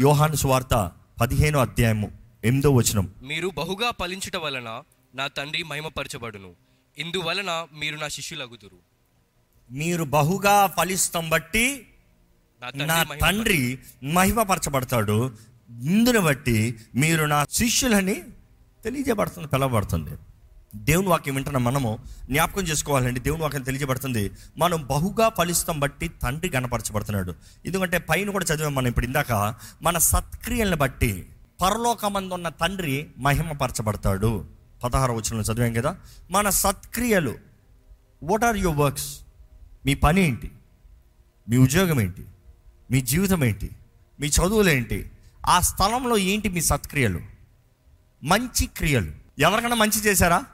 యోహాను 0.00 0.34
సువార్త 0.34 0.92
పదిహేను 1.20 1.58
అధ్యాయము 1.58 2.12
ఎనిమిదో 2.44 2.70
వచనం. 2.70 3.14
మీరు 3.22 3.48
బహుగా 3.48 3.90
ఫలించుట 3.90 4.36
వలన 4.36 4.82
నా 5.14 5.26
తండ్రి 5.26 5.62
మహిమపరచబడును. 5.62 6.50
ఇందువలన 6.98 7.66
మీరు 7.78 7.96
నా 7.96 8.08
శిష్యులగుదురు. 8.08 8.78
మీరు 9.70 10.04
బహుగా 10.04 10.66
ఫలిస్తాం 10.66 11.28
బట్టి 11.28 11.86
నా 12.74 13.02
తండ్రి 13.02 13.78
మహిమపరచబడతాడు. 14.04 15.32
ఇందుని 15.70 16.18
బట్టి 16.18 16.78
మీరు 16.94 17.24
నా 17.24 17.46
శిష్యులని 17.50 18.22
తెలియజేయబడుతుంది 18.84 19.48
పిలవబడుతుంది. 19.48 20.10
దేవుని 20.74 21.08
వాక్యం 21.08 21.34
వింటున్న 21.34 21.58
మనము 21.58 21.98
జ్ఞాపకం 22.24 22.62
చేసుకోవాలండి. 22.62 23.20
దేవుని 23.20 23.42
వాక్యం 23.42 23.62
తెలియజేయబడుతుంది. 23.62 24.30
మనం 24.58 24.86
బహుగా 24.86 25.28
ఫలిస్తాం 25.28 25.80
బట్టి 25.80 26.08
తండ్రి 26.08 26.50
గణపరచబడుతున్నాడు. 26.50 27.34
ఎందుకంటే 27.66 27.98
పైన 27.98 28.30
కూడా 28.30 28.44
చదివాం 28.44 28.74
మనం 28.74 28.86
ఇప్పుడు 28.86 29.06
ఇందాక 29.06 29.54
మన 29.82 29.98
సత్క్రియలను 29.98 30.76
బట్టి 30.76 31.28
పరలోకమందు 31.62 32.34
ఉన్న 32.34 32.48
తండ్రి 32.48 33.06
మహిమపరచబడతాడు. 33.18 34.44
పదహారు 34.84 35.12
వచనంలో 35.12 35.42
చదివాం 35.42 35.72
కదా. 35.72 35.96
మన 36.30 36.50
సత్క్రియలు 36.50 37.34
వాట్ 38.22 38.44
ఆర్ 38.44 38.56
యువర్ 38.56 38.78
వర్క్స్ 38.78 39.20
మీ 39.86 39.94
పని 39.94 40.20
ఏంటి? 40.20 40.50
మీ 41.48 41.56
ఉద్యోగం 41.56 42.00
ఏంటి? 42.00 42.26
మీ 42.90 43.00
జీవితం 43.00 43.44
ఏంటి? 43.44 43.70
మీ 44.20 44.26
చదువులు 44.26 44.70
ఏంటి? 44.70 45.10
ఆ 45.46 45.60
స్థలంలో 45.60 46.18
ఏంటి 46.18 46.48
మీ 46.48 46.60
సత్క్రియలు? 46.60 47.20
మంచి 48.24 48.66
క్రియలు. 48.66 49.12
ఎవరికైనా 49.38 49.74
మంచి 49.74 50.00
చేశారా? 50.00 50.44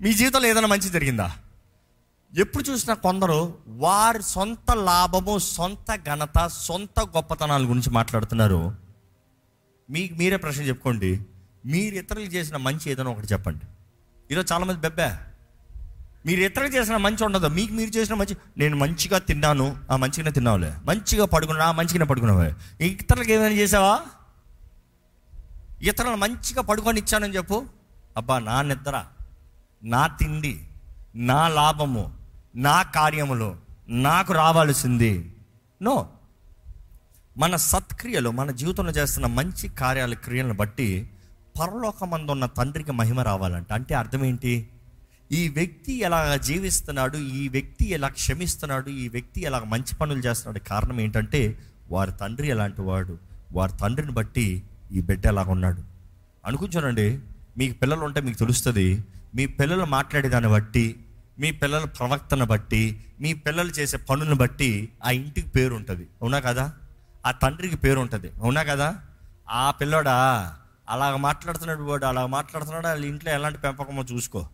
మీ 0.00 0.12
జీవితంలో 0.12 0.46
ఏదైనా 0.46 0.66
మంచి 0.66 0.88
జరిగిందా? 0.88 1.32
ఎప్పుడు 2.38 2.70
చూసినా 2.70 2.94
కొందరు 2.94 3.58
వారి 3.68 4.22
సొంత 4.22 4.72
లాభము 4.72 5.38
సొంత 5.38 5.98
ఘనత 6.06 6.46
సొంత 6.46 7.00
గొప్పతనాల 7.00 7.62
గురించి 7.62 7.90
మాట్లాడుతున్నారు. 7.90 8.74
మీకు 9.90 10.14
మీరే 10.14 10.36
ప్రశ్న 10.36 10.62
చెప్పుకోండి. 10.62 11.20
మీరు 11.66 11.94
ఇతరులు 11.94 12.24
చేసిన 12.24 12.56
మంచి 12.56 12.90
ఏదైనా 12.90 13.10
ఒకటి 13.10 13.26
చెప్పండి. 13.26 13.64
ఈరోజు 14.30 14.54
చాలామంది 14.54 14.80
బెబ్బే 14.80 15.12
మీరు 16.26 16.40
ఇతరులు 16.40 16.68
చేసిన 16.68 16.96
మంచి 16.96 17.24
ఉండదు. 17.24 17.46
మీకు 17.46 17.72
మీరు 17.72 17.90
చేసిన 17.90 18.14
మంచి 18.14 18.36
నేను 18.58 18.76
మంచిగా 18.76 19.18
తిన్నాను 19.18 19.76
ఆ 19.90 19.96
మంచిగానే 19.96 20.30
తిన్నావులే. 20.30 20.74
మంచిగా 20.84 21.24
పడుకున్నా 21.24 21.64
ఆ 21.64 21.72
మంచిగానే 21.72 22.04
పడుకున్నావే. 22.04 22.54
ఇతరులకు 22.84 23.30
ఏమైనా 23.30 23.54
చేసావా? 23.54 24.00
ఇతరులను 25.82 26.16
మంచిగా 26.16 26.62
పడుకొని 26.62 27.00
ఇచ్చానని 27.00 27.36
చెప్పు. 27.36 27.66
అబ్బా 28.16 28.38
నా 28.38 28.62
నిద్ర 28.62 29.04
నా 29.84 30.06
తిండి 30.06 30.60
నా 31.16 31.48
లాభము 31.48 32.12
నా 32.56 32.82
కార్యములు 32.82 33.56
నాకు 33.88 34.32
రావాల్సింది. 34.32 35.34
నో. 35.82 36.08
మన 37.36 37.56
సత్క్రియలు 37.56 38.30
మన 38.30 38.50
జీవితంలో 38.50 38.90
చేస్తున్న 38.90 39.26
మంచి 39.26 39.68
కార్యాల 39.68 40.14
క్రియలను 40.14 40.54
బట్టి 40.54 41.10
పరలోకమందు 41.60 42.30
ఉన్న 42.30 42.46
తండ్రికి 42.46 42.92
మహిమ 42.92 43.20
రావాలంట. 43.20 43.72
అంటే 43.72 43.94
అర్థం 43.94 44.24
ఏంటి? 44.24 44.68
ఈ 45.32 45.48
వ్యక్తి 45.48 46.00
ఎలా 46.00 46.36
జీవిస్తున్నాడు 46.36 47.16
ఈ 47.16 47.48
వ్యక్తి 47.48 47.90
ఎలా 47.90 48.08
క్షమిస్తున్నాడు 48.08 48.88
ఈ 48.88 49.08
వ్యక్తి 49.08 49.42
ఎలా 49.42 49.60
మంచి 49.60 49.94
పనులు 49.96 50.18
చేస్తున్నాడు 50.18 50.64
కారణం 50.64 51.00
ఏంటంటే 51.00 51.58
వారి 51.90 52.12
తండ్రి 52.12 52.48
ఎలాంటి 52.48 52.80
వాడు 52.80 53.18
వారి 53.52 53.72
తండ్రిని 53.72 54.12
బట్టి 54.12 54.62
ఈ 54.92 55.00
బిడ్డ 55.00 55.26
ఎలాగ 55.26 55.50
ఉన్నాడు 55.50 55.82
అనుకుంటానండి 56.46 57.18
మీకు 57.58 57.78
పిల్లలు 57.78 58.00
ఉంటే 58.00 58.20
మీకు 58.20 58.38
తెలుస్తుంది 58.38 59.04
మీ 59.34 59.46
పిల్లలు 59.46 59.84
మాట్లాడే 59.84 60.28
దాన్ని 60.28 60.50
బట్టి 60.50 61.04
మీ 61.38 61.50
పిల్లల 61.50 61.84
ప్రవర్తన 61.84 62.44
బట్టి 62.44 63.04
మీ 63.20 63.32
పిల్లలు 63.32 63.68
చేసే 63.68 63.96
పనులను 63.96 64.34
బట్టి 64.34 64.88
ఆ 65.04 65.10
ఇంటికి 65.10 65.48
పేరు 65.48 65.74
ఉంటుంది. 65.74 66.02
అవునా 66.02 66.40
కదా? 66.40 66.72
ఆ 67.26 67.30
తండ్రికి 67.30 67.76
పేరు 67.76 68.00
ఉంటుంది. 68.00 68.30
అవునా 68.42 68.62
కదా? 68.62 69.00
ఆ 69.50 69.70
పిల్లోడా 69.70 70.14
అలాగ 70.88 71.16
మాట్లాడుతున్నాడు 71.16 71.82
వాడు 71.82 72.04
అలాగ 72.04 72.26
మాట్లాడుతున్నాడు 72.26 72.86
వాళ్ళ 72.86 73.04
ఇంట్లో 73.04 73.32
ఎలాంటి 73.32 73.58
పెంపకమో 73.58 74.02
చూసుకో. 74.02 74.48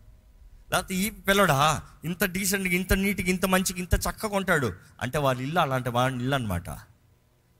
లేకపోతే 0.71 0.95
ఈ 0.95 1.09
పిల్లడా 1.09 1.81
ఇంత 2.05 2.25
డీసెంట్గా 2.25 2.73
ఇంత 2.73 2.93
నీట్గా 2.93 3.27
ఇంత 3.27 3.45
మంచిగా 3.45 3.79
ఇంత 3.79 3.93
చక్కగా 3.93 4.37
ఉంటాడు. 4.37 4.73
అంటే 5.01 5.17
వాళ్ళ 5.17 5.41
ఇల్లు 5.41 5.59
అలాంటి 5.59 5.89
వాళ్ళ 5.89 6.17
ఇల్లు 6.17 6.35
అనమాట 6.35 6.69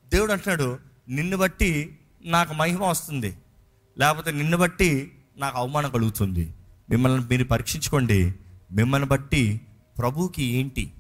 దేవుడు 0.08 0.31
అంటున్నాడు 0.31 0.80
నిన్ను 1.09 1.38
బట్టి 1.38 2.00
నాకు 2.25 2.54
మహిమ 2.54 2.84
వస్తుంది. 2.84 3.38
లేకపోతే 3.98 4.31
నిన్ను 4.31 4.58
బట్టి 4.58 5.12
నాకు 5.38 5.58
అవమానం 5.58 5.90
కలుగుతుంది. 5.90 6.55
మిమ్మల్ని 6.90 7.25
మీరు 7.25 7.44
పరీక్షించుకోండి. 7.44 8.35
మిమ్మల్ని 8.72 9.07
బట్టి 9.07 9.62
ప్రభుకి 9.97 10.44
ఏంటి? 10.44 10.94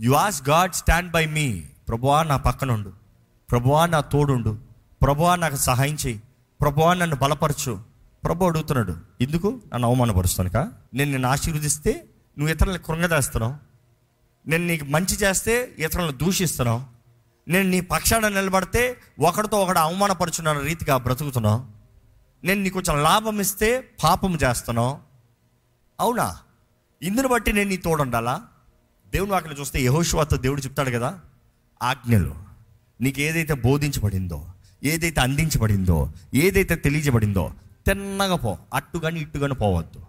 You 0.00 0.12
ask 0.12 0.48
God 0.48 0.72
stand 0.72 1.10
by 1.10 1.26
me 1.26 1.60
ప్రభువా 1.60 2.22
నా 2.22 2.36
పక్కనుండు. 2.36 2.92
ప్రభువా 3.50 3.86
నా 3.86 4.00
తోడుండు. 4.00 4.58
ప్రభువా 5.02 5.36
నాకు 5.36 5.56
సహాయం 5.56 5.96
చేయి 6.06 6.22
ప్రభువా 6.60 6.94
నన్ను 6.94 7.16
బలపరచు. 7.16 7.80
ప్రభు 8.24 8.44
అడుగుతున్నాడు 8.44 8.96
ఎందుకు? 9.20 9.60
నన్ను 9.74 9.88
అవమానపరుస్తానుక 9.88 10.56
నేను 10.94 11.10
నిన్ను 11.10 11.28
ఆశీర్వదిస్తే 11.28 12.04
నువ్వు 12.38 12.54
ఇతరులను 12.54 12.78
కృంగదేస్తున్నావు 12.78 13.54
నేను 14.46 14.66
నీకు 14.66 14.84
మంచి 14.84 15.14
చేస్తే 15.14 15.74
ఇతరులను 15.78 16.12
దూషిస్తున్నావు. 16.12 16.82
నేను 17.48 17.68
నీ 17.68 17.80
పక్షాన 17.80 18.28
నిలబడితే 18.28 18.96
ఒకడితో 19.20 19.62
ఒకడు 19.62 19.78
అవమానపరుచున్న 19.78 20.52
రీతిగా 20.52 20.96
బ్రతుకుతున్నావు. 20.96 21.64
నేను 22.46 22.62
నీకు 22.62 22.74
కొంచెం 22.74 23.02
లాభం 23.02 23.40
ఇస్తే 23.40 23.88
పాపం 24.04 24.34
చేస్తున్నావు. 24.34 25.09
అవునా? 26.00 26.38
ఇందును 27.02 27.28
బట్టి 27.28 27.52
నేను 27.52 27.68
నీ 27.68 27.76
తోడుండాలా? 27.76 28.42
దేవుని 29.12 29.32
వాక్యం 29.32 29.54
చూస్తే 29.60 29.82
యహోషువాతో 29.82 30.36
దేవుడు 30.36 30.60
చెప్తాడు 30.60 30.90
కదా 30.90 31.20
ఆజ్ఞలు. 31.82 32.34
నీకు 33.00 33.20
ఏదైతే 33.20 33.54
బోధించబడిందో 33.54 34.46
ఏదైతే 34.84 35.20
అందించబడిందో 35.20 36.12
ఏదైతే 36.34 36.74
తెలియజబడిందో 36.74 37.54
తిన్నగా 37.86 38.36
పో. 38.36 38.58
అట్టు 38.74 38.98
కానీ 38.98 39.20
ఇట్టు 39.20 39.38
కానీ 39.38 39.54
పోవద్దు. 39.54 40.02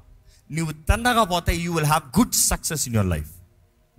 నువ్వు 0.51 0.73
తిన్నగా 0.73 1.23
పోతే 1.23 1.55
you 1.55 1.73
will 1.73 1.85
have 1.85 2.19
good 2.19 2.33
success 2.33 2.87
in 2.87 2.95
your 2.95 3.09
life 3.09 3.29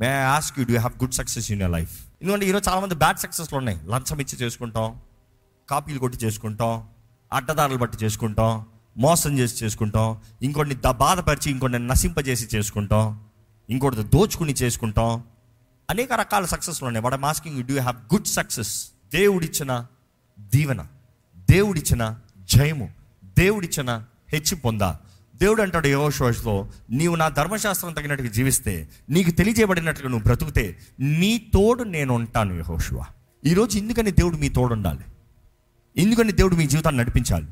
may 0.00 0.08
ask 0.08 0.58
you 0.58 0.64
do 0.66 0.72
have 0.72 1.02
good 1.02 1.14
success 1.14 1.52
in 1.52 1.60
your 1.60 1.72
life 1.72 2.00
ఎందుకంటే 2.22 2.46
ఈరోజు 2.46 2.70
చాలామంది 2.70 2.94
బ్యాడ్ 2.94 3.18
సక్సెస్లు 3.18 3.58
ఉన్నాయి. 3.58 3.80
లంచం 3.86 4.20
ఇచ్చి 4.20 4.38
చేసుకుంటాం 4.38 5.00
కాపీలు 5.70 5.98
కొట్టి 5.98 6.26
చేసుకుంటాం 6.26 6.88
అడ్డదారులు 7.32 7.78
బట్టి 7.78 8.04
చేసుకుంటాం 8.04 8.66
మోసం 8.96 9.38
చేసి 9.38 9.64
చేసుకుంటాం. 9.64 10.20
ఇంకొన్ని 10.42 10.74
ద 10.74 10.90
బాధపరిచి 10.90 11.50
ఇంకొన్ని 11.50 11.78
నశింపజేసి 11.78 12.56
చేసుకుంటాం. 12.56 13.20
ఇంకోటి 13.70 13.96
దోచుకుని 13.96 14.52
చేసుకుంటాం. 14.52 15.22
అనేక 15.90 16.12
రకాల 16.12 16.44
సక్సెస్లు 16.44 16.86
ఉన్నాయి. 16.86 17.04
What 17.04 17.20
masking 17.20 17.56
you 17.56 17.62
do 17.62 17.80
have 17.80 18.14
good 18.14 18.26
success 18.26 18.86
దేవుడిచ్చిన 19.14 19.86
దీవెన 20.40 20.86
దేవుడిచ్చిన 21.50 22.18
జయము 22.40 22.92
దేవుడిచ్చిన 23.38 24.04
హెచ్చి 24.32 24.56
పొందా. 24.56 24.98
దేవుడు 25.36 25.62
అంటాడు 25.62 25.86
యహోషువలో 25.86 26.68
నీవు 26.90 27.16
నా 27.16 27.28
ధర్మశాస్త్రం 27.28 27.92
తగినట్టుగా 27.92 28.28
జీవిస్తే 28.28 28.88
నీకు 29.10 29.30
తెలియజేయబడినట్టుగా 29.30 30.08
నువ్వు 30.08 30.24
బ్రతుకుతే 30.24 30.78
నీ 31.00 31.38
తోడు 31.38 31.82
నేను 31.82 32.14
ఉంటాను 32.14 32.54
యహోషువ. 32.54 33.04
ఈరోజు 33.44 33.78
ఎందుకని 33.78 34.10
దేవుడు 34.10 34.36
మీ 34.36 34.48
తోడు 34.48 34.74
ఉండాలి 34.74 35.04
ఎందుకని 35.96 36.32
దేవుడు 36.32 36.56
మీ 36.56 36.66
జీవితాన్ని 36.66 37.00
నడిపించాలి? 37.02 37.46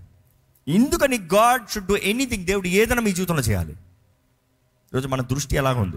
ఎందుకని 0.68 1.16
గాడ్ 1.18 1.70
షుడ్ 1.70 1.86
డూ 1.86 1.96
ఎనీథింగ్ 1.96 2.46
దేవుడు 2.46 2.68
ఏదైనా 2.68 3.02
మీ 3.02 3.12
జీవితంలో 3.12 3.42
చేయాలి. 3.42 3.72
ఈరోజు 3.72 5.08
మన 5.08 5.22
దృష్టి 5.22 5.56
ఎలాగుంది 5.56 5.96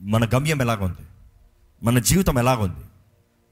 మన 0.00 0.24
గమ్యం 0.24 0.62
ఎలాగుంది 0.62 1.06
మన 1.82 1.98
జీవితం 1.98 2.38
ఎలాగుంది 2.38 2.80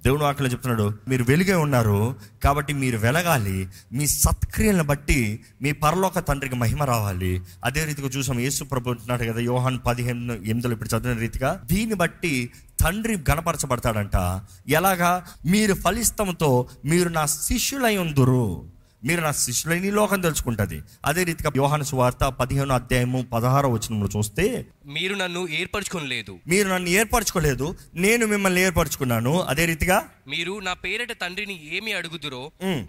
దేవుడు 0.02 0.24
వాక్యలో 0.24 0.50
చెప్తున్నాడు 0.50 0.98
మీరు 1.08 1.24
వెలుగే 1.24 1.54
ఉన్నారు 1.54 2.16
కాబట్టి 2.44 2.72
మీరు 2.72 2.98
వెలగాలి 2.98 3.68
మీ 3.92 4.06
సత్క్రియలను 4.06 4.84
బట్టి 4.84 5.40
మీ 5.62 5.72
పరలోక 5.72 6.18
తండ్రికి 6.18 6.56
మహిమ 6.56 6.82
రావాలి. 6.82 7.42
అదే 7.64 7.84
రీతిగా 7.84 8.08
చూసాం 8.08 8.40
యేసు 8.40 8.64
ప్రభు 8.64 8.90
అంటున్నాడు 8.90 9.32
కదా 9.32 9.40
యోహాన్ 9.40 9.78
పదిహేను 9.86 10.32
ఎనిమిదిలో 10.32 10.72
ఇప్పుడు 10.72 10.96
చదివిన 10.96 11.18
రీతిగా 11.18 11.62
దీన్ని 11.64 11.94
బట్టి 11.94 12.50
తండ్రి 12.80 13.24
గణపరచబడతాడంట. 13.30 14.40
ఎలాగా? 14.68 15.26
మీరు 15.46 15.74
ఫలిస్తంతో 15.74 16.68
మీరు 16.84 17.08
నా 17.08 17.26
శిష్యులై 17.26 17.96
ఉందరు. 17.96 18.71
మీరు 19.04 19.20
నా 19.20 19.30
శిష్యులని 19.32 19.90
లోకం 19.90 20.20
తెలుసుకుంటుంది. 20.20 20.76
అదే 21.04 21.22
రీతిగా 21.24 21.50
యోహాను 21.56 21.84
సువార్త 21.84 22.24
పదిహేను 22.40 22.74
అధ్యాయము 22.74 23.20
పదహారో 23.32 23.68
వచనంలో 23.68 24.08
చూస్తే 24.16 24.44
మీరు 24.86 25.14
నన్ను 25.14 25.48
ఏర్పరచుకొనలేదు. 25.48 26.40
మీరు 26.46 26.68
నన్ను 26.68 26.90
ఏర్పరచుకోలేదు 26.98 27.66
నేను 27.94 28.26
మిమ్మల్ని 28.26 28.60
ఏర్పరచుకున్నాను. 28.60 29.40
అదే 29.42 29.66
రీతిగా 29.66 29.98
మీరు 30.28 30.60
నా 30.60 30.74
పేరిట 30.84 31.12
తండ్రిని 31.20 31.76
ఏమి 31.76 31.92
అడుగుదురో. 31.92 32.42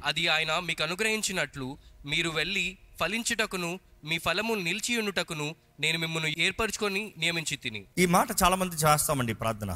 అది 0.06 0.28
ఆయన 0.28 0.60
మీకు 0.60 0.84
అనుగ్రహించినట్లు 0.84 1.78
మీరు 2.06 2.30
వెళ్ళి 2.30 2.78
ఫలించుటకును 3.00 3.80
మీ 4.06 4.18
ఫలము 4.18 4.54
నిలిచియుండుటకును 4.54 5.56
నేను 5.80 5.98
మిమ్మల్ని 5.98 6.36
ఏర్పరచుకొని 6.40 7.14
నియమించి 7.18 7.56
తిని. 7.58 7.82
ఈ 7.98 8.06
మాట 8.06 8.30
చాలా 8.44 8.56
మంది 8.56 8.76
చేస్తామండి 8.76 9.34
ప్రార్థన. 9.34 9.72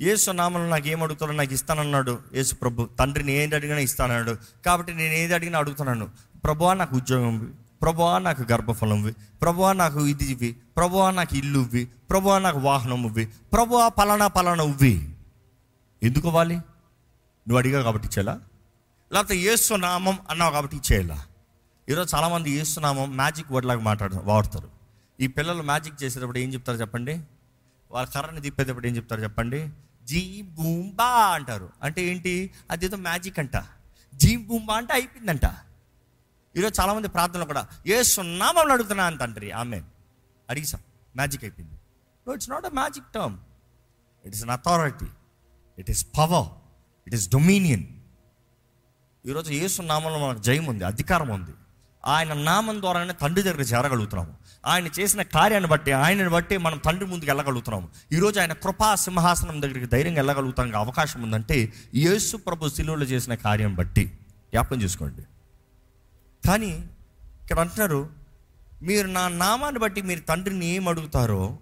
యేసు 0.00 0.30
నామంలో 0.30 0.68
నాకు 0.68 0.88
ఏం 0.88 1.02
అడుగుతారో 1.02 1.32
నాకు 1.32 1.52
ఇస్తానన్నాడు 1.52 2.18
యేసు 2.34 2.54
ప్రభు. 2.54 2.88
తండ్రిని 2.98 3.32
ఏది 3.32 3.54
అడిగినా 3.54 3.78
ఇస్తానన్నాడు. 3.78 4.38
కాబట్టి 4.66 4.94
నేను 4.94 5.12
ఏది 5.12 5.34
అడిగినా 5.34 5.58
అడుగుతున్నాను. 5.58 6.10
ప్రభువా 6.44 6.74
నాకు 6.74 6.96
ఉద్యోగం 6.96 7.34
ఇవ్వి. 7.34 7.52
ప్రభువా 7.82 8.18
నాకు 8.18 8.42
గర్భఫలం 8.52 9.00
ఇవి 9.00 9.14
ప్రభువా 9.42 9.72
నాకు 9.72 10.06
ఇది 10.06 10.24
ఇవి 10.24 10.52
ప్రభువా 10.52 11.10
నాకు 11.10 11.36
ఇల్లు 11.36 11.60
ఇవి 11.60 11.84
ప్రభువా 11.84 12.38
నాకు 12.38 12.58
వాహనం 12.58 13.06
ఇవి 13.06 13.26
ప్రభువా 13.26 13.88
పలానా 13.88 14.26
పలానా 14.26 14.64
ఇవి 14.64 15.08
ఎందుకు 16.02 16.28
ఇవ్వాలి? 16.28 16.54
నువ్వు 16.54 17.58
అడిగావు 17.58 17.84
కాబట్టి 17.84 18.08
ఇచ్చేలా? 18.08 18.40
లేకపోతే 19.12 19.36
ఏసునామం 19.36 20.18
అన్నావు 20.30 20.52
కాబట్టి 20.52 20.76
ఇచ్చేయాలా 20.76 21.24
ఈరోజు 21.88 22.16
చాలామంది 22.16 22.50
ఏసునామం 22.50 23.16
మ్యాజిక్ 23.16 23.52
వర్డ్ 23.52 23.68
లాగా 23.68 23.80
మాట్లాడు 23.80 24.14
వాడతారు. 24.14 24.68
ఈ 25.20 25.26
పిల్లలు 25.26 25.62
మ్యాజిక్ 25.62 26.02
చేసేటప్పుడు 26.02 26.38
ఏం 26.38 26.52
చెప్తారు 26.52 26.78
చెప్పండి? 26.80 27.20
వాళ్ళ 27.90 28.08
కర్రని 28.08 28.40
తిప్పేటప్పుడు 28.40 28.86
ఏం 28.86 28.96
చెప్తారు 28.96 29.20
చెప్పండి? 29.22 29.68
జీ 30.04 30.42
బూంబా 30.42 31.04
అంటారు. 31.04 31.70
అంటే 31.82 32.04
ఏంటి? 32.04 32.50
అదేదో 32.70 32.96
మ్యాజిక్ 32.96 33.38
అంట. 33.38 33.56
జీ 34.14 34.36
బూంబా 34.36 34.76
అంటే 34.76 34.92
అయిపోయిందంట. 34.92 35.44
ఈరోజు 36.56 36.80
చాలామంది 36.80 37.08
ప్రార్థనలు 37.08 37.44
కూడా 37.44 37.68
ఏ 37.86 38.02
సున్నామని 38.02 38.72
అడుగుతున్నా 38.72 39.04
అని 39.04 39.18
తండ్రి 39.18 39.50
ఆమె 39.50 39.82
అడిగిసాం. 40.50 40.80
మ్యాజిక్ 41.16 41.44
అయిపోయింది. 41.44 41.74
No 42.28 42.34
it's 42.34 42.50
not 42.50 42.64
a 42.64 42.68
magic 42.68 43.06
term 43.14 43.38
it 44.26 44.34
is 44.34 44.42
an 44.42 44.50
authority 44.50 45.06
it 45.78 45.90
is 45.90 46.06
power 46.18 46.46
it 47.06 47.14
is 47.14 47.28
dominion 47.28 47.84
ఈరోజు 49.26 49.52
ఏసు 49.52 49.82
నామంలో 49.82 50.18
మనకు 50.18 50.42
జయం 50.42 50.66
ఉంది 50.66 50.84
అధికారం 50.84 51.28
ఉంది 51.28 51.50
ఆయన 52.06 52.32
నామం 52.32 52.80
ద్వారానే 52.80 53.12
తండ్రి 53.12 53.42
దగ్గర 53.42 53.60
చేరగలుగుతున్నాము. 53.60 54.36
ఆయన 54.66 54.86
చేసిన 54.86 55.22
కార్యాన్ని 55.22 55.68
బట్టి 55.70 55.92
ఆయనని 55.92 56.28
బట్టి 56.28 56.56
మనం 56.56 56.78
తండ్రి 56.78 57.06
ముందుకు 57.06 57.30
వెళ్ళగలుగుతున్నాము. 57.30 57.88
ఈరోజు 58.12 58.40
ఆయన 58.40 58.52
కృపా 58.52 58.94
సింహాసనం 58.94 59.62
దగ్గరికి 59.62 59.86
ధైర్యంగా 59.86 60.16
వెళ్ళగలుగుతానికి 60.16 60.76
అవకాశం 60.76 61.22
ఉందంటే 61.22 61.72
యేసు 61.94 62.36
ప్రభు 62.36 62.68
శిలువలో 62.68 63.04
చేసిన 63.04 63.34
కార్యం 63.34 63.74
బట్టి. 63.74 64.04
జ్ఞాపకం 64.50 64.82
చేసుకోండి. 64.82 65.22
కానీ 66.48 66.70
ఇక్కడ 67.42 67.58
అంటున్నారు 67.58 68.10
మీరు 68.82 69.06
నా 69.06 69.28
నామాన్ని 69.28 69.80
బట్టి 69.80 70.02
మీరు 70.02 70.20
తండ్రిని 70.20 70.66
ఏం 70.66 70.88
అడుగుతారో 70.88 71.58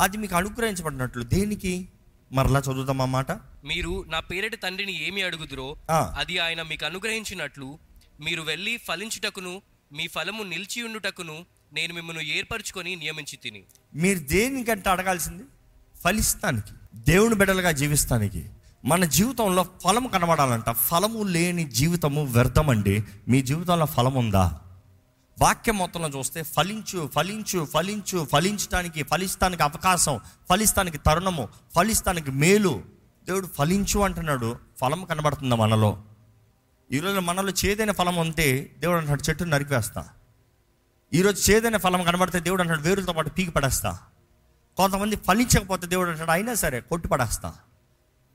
అది 0.00 0.16
మీకు 0.16 0.36
అనుగ్రహించబడినట్లు. 0.36 1.22
దేనికి? 1.22 1.88
మరలా 2.32 2.60
చదువుతాం 2.60 3.00
ఆ 3.02 3.04
మాట? 3.04 3.32
మీరు 3.64 4.04
నా 4.08 4.20
పేరిట 4.20 4.62
తండ్రిని 4.62 5.06
ఏమి 5.06 5.22
అడుగుదురో. 5.22 5.76
అది 5.90 6.38
ఆయన 6.38 6.62
మీకు 6.62 6.86
అనుగ్రహించినట్లు 6.86 7.78
మీరు 8.20 8.42
వెళ్ళి 8.42 8.76
ఫలించుటకును 8.76 9.62
మీ 9.92 10.06
ఫలము 10.06 10.42
నిలిచి 10.42 10.82
ఉండుటకును 10.82 11.36
నేను 11.72 11.94
మిమ్మల్ని 11.94 12.38
ఏర్పరచుకొని 12.38 12.96
నియమించి 12.96 13.36
తిని. 13.36 13.62
మీరు 13.94 14.18
దేనికంటే 14.18 14.90
అడగాల్సింది? 14.90 15.42
ఫలిస్తానికి 16.04 16.70
దేవుని 16.94 17.34
బిడ్డలుగా 17.34 17.70
జీవిస్తానికి. 17.70 18.50
మన 18.84 19.04
జీవితంలో 19.04 19.66
ఫలం 19.84 20.06
కనబడాలంట. 20.06 20.70
ఫలము 20.70 21.22
లేని 21.22 21.64
జీవితము 21.64 22.24
వ్యర్థమండి. 22.24 23.04
మీ 23.28 23.42
జీవితంలో 23.42 23.86
ఫలం 23.86 24.14
ఉందా? 24.14 24.60
వాక్యం 25.40 25.76
మొత్తంలో 25.78 26.08
చూస్తే 26.08 26.42
ఫలించు 26.42 27.10
ఫలించు 27.14 27.64
ఫలించు 27.64 28.28
ఫలించడానికి 28.32 29.02
ఫలిస్తానికి 29.02 29.62
అవకాశం 29.62 30.20
ఫలిస్తానికి 30.50 30.98
తరుణము 30.98 31.48
ఫలిస్తానికి 31.74 32.30
మేలు. 32.30 32.82
దేవుడు 33.24 33.48
ఫలించు 33.58 34.00
అంటున్నాడు. 34.00 34.56
ఫలం 34.80 35.04
కనబడుతుందా 35.04 35.56
మనలో? 35.56 36.02
ఈరోజు 36.92 37.20
మనలో 37.20 37.52
చేదైన 37.64 37.92
ఫలం 37.92 38.16
ఉంటే 38.16 38.74
దేవుడు 38.78 38.98
అంటాడు 38.98 39.22
చెట్టు 39.30 39.44
నరికివేస్తా. 39.44 40.08
ఈరోజు 41.14 41.50
చేదైన 41.50 41.76
ఫలం 41.76 42.02
కనబడితే 42.02 42.40
దేవుడు 42.40 42.62
అంటాడు 42.62 42.82
వేరులతో 42.82 43.12
పాటు 43.12 43.28
పీకి 43.28 43.50
పడేస్తా. 43.50 43.98
కొంతమంది 44.76 45.16
ఫలించకపోతే 45.16 45.86
దేవుడు 45.86 46.10
అంటాడు 46.10 46.30
అయినా 46.30 46.54
సరే 46.54 46.80
కొట్టి 46.80 47.08
పడేస్తా. 47.08 47.54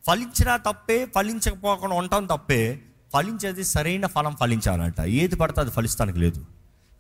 ఫలించినా 0.08 0.58
తప్పే 0.58 1.06
ఫలించకపోకుండా 1.16 1.96
ఉంటాం 1.96 2.26
తప్పే 2.26 2.82
ఫలించేది 3.14 3.64
సరైన 3.64 4.08
ఫలం 4.08 4.36
ఫలించాలంట. 4.40 5.02
ఏది 5.02 5.36
పడితే 5.36 5.62
అది 5.62 5.72
ఫలిస్తానికి 5.72 6.20
లేదు. 6.20 6.46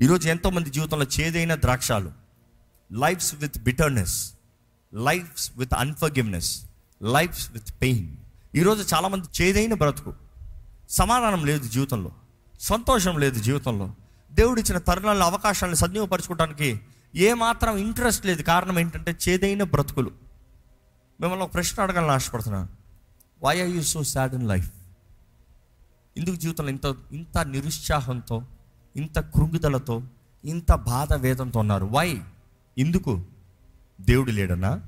ఈరోజు 0.02 0.30
ఎంతోమంది 0.30 0.70
జీవితంలో 0.70 1.06
చేదైన 1.20 1.56
ద్రాక్షాలు 1.56 2.12
lives 2.92 3.36
with 3.36 3.64
bitterness 3.64 4.34
lives 4.94 5.52
with 5.58 5.74
unforgiveness 5.74 6.62
lives 7.04 7.52
with 7.52 7.74
pain 7.81 8.18
ఈరోజు 8.56 8.96
చాలామంది 8.96 9.44
చేదైన 9.44 9.74
బ్రతుకు. 9.74 10.14
సమాధానం 10.90 11.46
లేదు 11.46 11.68
జీవితంలో 11.68 12.12
సంతోషం 12.60 13.18
లేదు 13.18 13.40
జీవితంలో. 13.40 13.92
దేవుడిచ్చిన 14.34 14.78
తరుణాల 14.78 15.00
తరుణాలను 15.00 15.26
అవకాశాలను 15.26 15.76
సద్వినియోగపరచుకోవడానికి 15.76 16.80
ఏమాత్రం 17.16 17.78
ఇంట్రెస్ట్ 17.78 18.26
లేదు. 18.26 18.42
కారణం 18.42 18.80
ఏంటంటే 18.80 19.16
చేదైన 19.30 19.64
బ్రతుకులు. 19.64 20.12
మిమ్మల్ని 21.22 21.46
ఒక 21.46 21.54
ప్రశ్న 21.54 21.84
అడగాలని 21.84 22.12
ఆశపడుతున్నాను 22.12 22.68
why 23.44 23.62
are 23.62 23.70
you 23.70 23.82
so 23.82 24.04
sad 24.04 24.34
in 24.34 24.48
life 24.48 24.72
ఎందుకు 26.18 26.36
జీవితంలో 26.36 26.70
ఇంత 26.70 26.96
ఇంత 27.12 27.38
నిరుత్సాహంతో 27.38 28.44
ఇంత 28.96 29.20
కృంగుదలతో 29.20 30.04
ఇంత 30.46 30.74
బాధ 30.74 31.14
వేదంతో 31.14 31.60
ఉన్నారు. 31.60 31.90
వై 31.92 32.22
ఎందుకు 32.78 33.22
దేవుడు 34.02 34.32
లేడన్నా? 34.32 34.82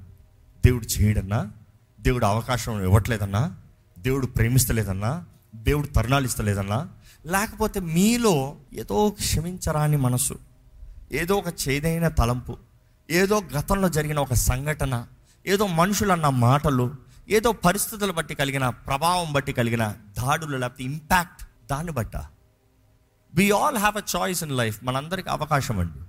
దేవుడు 0.65 0.85
చేయడన్నా? 0.85 1.51
దేవుడు 1.99 2.25
అవకాశం 2.25 2.81
ఇవ్వట్లేదన్నా? 2.81 3.55
దేవుడు 3.99 4.25
ప్రేమిస్తలేదన్నా? 4.25 5.25
దేవుడు 5.55 5.87
తరుణాలు 5.87 6.25
ఇస్తలేదన్నా? 6.25 6.89
లేకపోతే 7.25 7.79
మీలో 7.79 8.55
ఏదో 8.73 9.09
క్షమించరాని 9.09 9.97
మనసు 9.97 10.39
ఏదో 11.11 11.35
ఒక 11.35 11.45
చేదైన 11.67 12.07
తలంపు 12.07 12.57
ఏదో 13.09 13.41
గతంలో 13.57 13.89
జరిగిన 13.89 14.19
ఒక 14.19 14.33
సంఘటన 14.33 15.07
ఏదో 15.47 15.67
మనుషులన్న 15.67 16.29
మాటలు 16.29 16.95
ఏదో 17.29 17.51
పరిస్థితులు 17.51 18.11
బట్టి 18.11 18.35
కలిగిన 18.35 18.69
ప్రభావం 18.69 19.33
బట్టి 19.33 19.53
కలిగిన 19.53 19.87
దాడులు 19.89 20.57
లేకపోతే 20.57 20.83
ఇంపాక్ట్ 20.83 21.43
దాన్ని 21.71 21.91
బట్ట. 21.91 22.15
We 23.33 23.51
all 23.51 23.77
have 23.77 23.97
a 23.97 24.01
choice 24.15 24.43
in 24.43 24.51
life 24.51 24.83
మనందరికి 24.83 25.29
అవకాశం 25.29 25.79
అండి. 25.79 26.03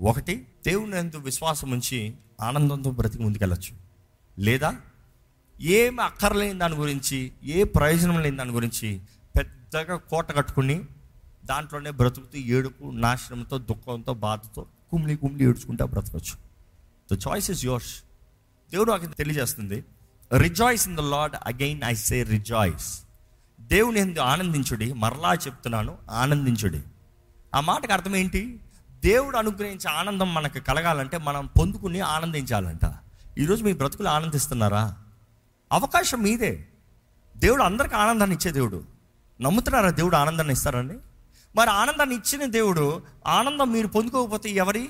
ఒకటి 0.00 0.46
దేవుని 0.66 0.98
ఎందు 0.98 1.16
విశ్వాసం 1.16 1.70
ఉంచి 1.70 2.14
ఆనందంతో 2.40 2.90
బ్రతికి 2.90 3.22
ముందుకెళ్ళచ్చు. 3.22 3.76
లేదా 4.38 4.74
ఏం 5.60 6.00
అక్కర్లేని 6.00 6.58
దాని 6.58 6.74
గురించి 6.74 7.32
ఏ 7.44 7.64
ప్రయోజనం 7.64 8.20
లేని 8.20 8.36
దాని 8.36 8.50
గురించి 8.50 9.00
పెద్దగా 9.74 9.96
కోట 9.96 10.36
కట్టుకుని 10.36 10.84
దాంట్లోనే 11.44 11.90
బ్రతుకుతూ 11.90 12.38
ఏడుపు 12.38 12.90
నాశనంతో 12.90 13.58
దుఃఖంతో 13.58 14.14
బాధతో 14.14 14.66
కుమిలి 14.90 15.16
కుమిలి 15.16 15.44
ఏడ్చుకుంటా 15.44 15.84
బ్రతకచ్చు. 15.84 16.36
ద 17.14 17.20
చాయిస్ 17.28 17.50
ఇస్ 17.50 17.64
యోర్స్ 17.64 18.02
దేవుడు 18.72 18.90
నాకు 18.90 19.06
తెలియజేస్తుంది 19.06 19.84
rejoice 20.36 20.88
in 20.88 20.96
the 20.96 21.00
lord 21.00 21.36
again 21.46 21.80
I 21.84 21.94
say 21.94 22.22
rejoice 22.22 23.00
దేవుని 23.60 24.00
ఎందు 24.00 24.20
ఆనందించుడి 24.20 24.92
మరలా 24.92 25.34
చెప్తున్నాను 25.34 25.98
ఆనందించుడి. 26.10 26.82
ఆ 27.54 27.60
మాటకు 27.60 27.92
అర్థం 27.92 28.16
ఏంటి? 28.16 28.60
దేవుడు 29.04 29.36
అనుగ్రహించే 29.36 29.90
ఆనందం 29.90 30.34
మనకు 30.34 30.58
కలగాలంటే 30.58 31.18
మనం 31.18 31.46
పొందుకుని 31.46 32.00
ఆనందించాలంట. 32.00 32.94
ఈరోజు 33.38 33.64
మీ 33.64 33.72
బ్రతుకులు 33.72 34.08
ఆనందిస్తున్నారా? 34.08 34.96
అవకాశం 35.72 36.22
మీదే. 36.22 36.68
దేవుడు 37.36 37.62
అందరికి 37.62 37.94
ఆనందాన్ని 37.94 38.36
ఇచ్చే 38.36 38.52
దేవుడు. 38.52 38.97
నమ్ముతున్నారా 39.40 39.90
దేవుడు 39.90 40.16
ఆనందాన్ని 40.16 40.52
ఇస్తారని 40.52 40.94
మరి 41.56 41.70
ఆనందాన్ని 41.70 42.14
ఇచ్చిన 42.14 42.50
దేవుడు 42.50 43.02
ఆనందం 43.26 43.72
మీరు 43.72 43.86
పొందుకోకపోతే 43.86 44.50
ఎవరి? 44.50 44.88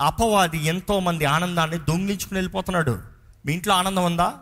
అపవాది 0.00 0.58
ఎంతోమంది 0.58 1.24
ఆనందాన్ని 1.24 1.78
దొంగిలించుకుని 1.78 2.38
వెళ్ళిపోతున్నాడు. 2.38 3.02
మీ 3.46 3.52
ఇంట్లో 3.52 3.74
ఆనందం 3.74 4.04
ఉందా? 4.04 4.34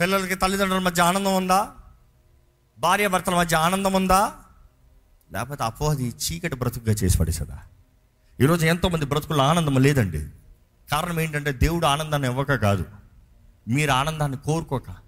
పిల్లలకి 0.00 0.34
తల్లిదండ్రుల 0.34 0.80
మధ్య 0.80 1.02
ఆనందం 1.02 1.36
ఉందా? 1.36 1.68
భార్యాభర్తల 2.78 3.34
మధ్య 3.34 3.56
ఆనందం 3.56 3.92
ఉందా? 3.92 4.32
లేకపోతే 5.32 5.64
అపోహది 5.64 6.08
చీకటి 6.08 6.56
బ్రతుకుగా 6.56 6.92
చేసి 6.92 7.18
పడేసదా 7.18 7.58
ఈరోజు 8.40 8.66
ఎంతోమంది 8.66 9.06
బ్రతుకుల్లో 9.06 9.44
ఆనందం 9.44 9.74
లేదండి. 9.74 10.28
కారణం 10.90 11.20
ఏంటంటే 11.20 11.52
దేవుడు 11.52 11.86
ఆనందాన్ని 11.86 12.28
ఇవ్వక 12.28 12.54
కాదు. 12.54 12.84
మీరు 13.68 13.90
ఆనందాన్ని 13.90 14.38
కోరుకోక. 14.38 15.03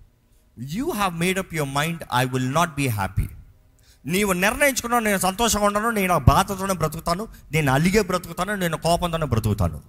You 0.59 0.91
have 0.91 1.15
made up 1.15 1.55
your 1.55 1.75
mind 1.75 2.03
I 2.15 2.25
will 2.25 2.55
not 2.55 2.75
be 2.75 2.89
happy 2.89 3.29
నీవు 4.07 4.33
నిర్ణయించుకున్నావు 4.33 5.03
నేను 5.03 5.19
సంతోషంగా 5.19 5.67
ఉన్నాను 5.67 5.91
నేను 5.91 6.15
ఆ 6.15 6.19
బాధతోనే 6.19 6.75
బ్రతుకుతాను 6.75 7.29
నేను 7.53 7.73
అలిగే 7.73 8.03
బ్రతుకుతాను 8.03 8.55
నేను 8.55 8.77
కోపంతోనే 8.77 9.27
బ్రతుకుతాను. 9.27 9.83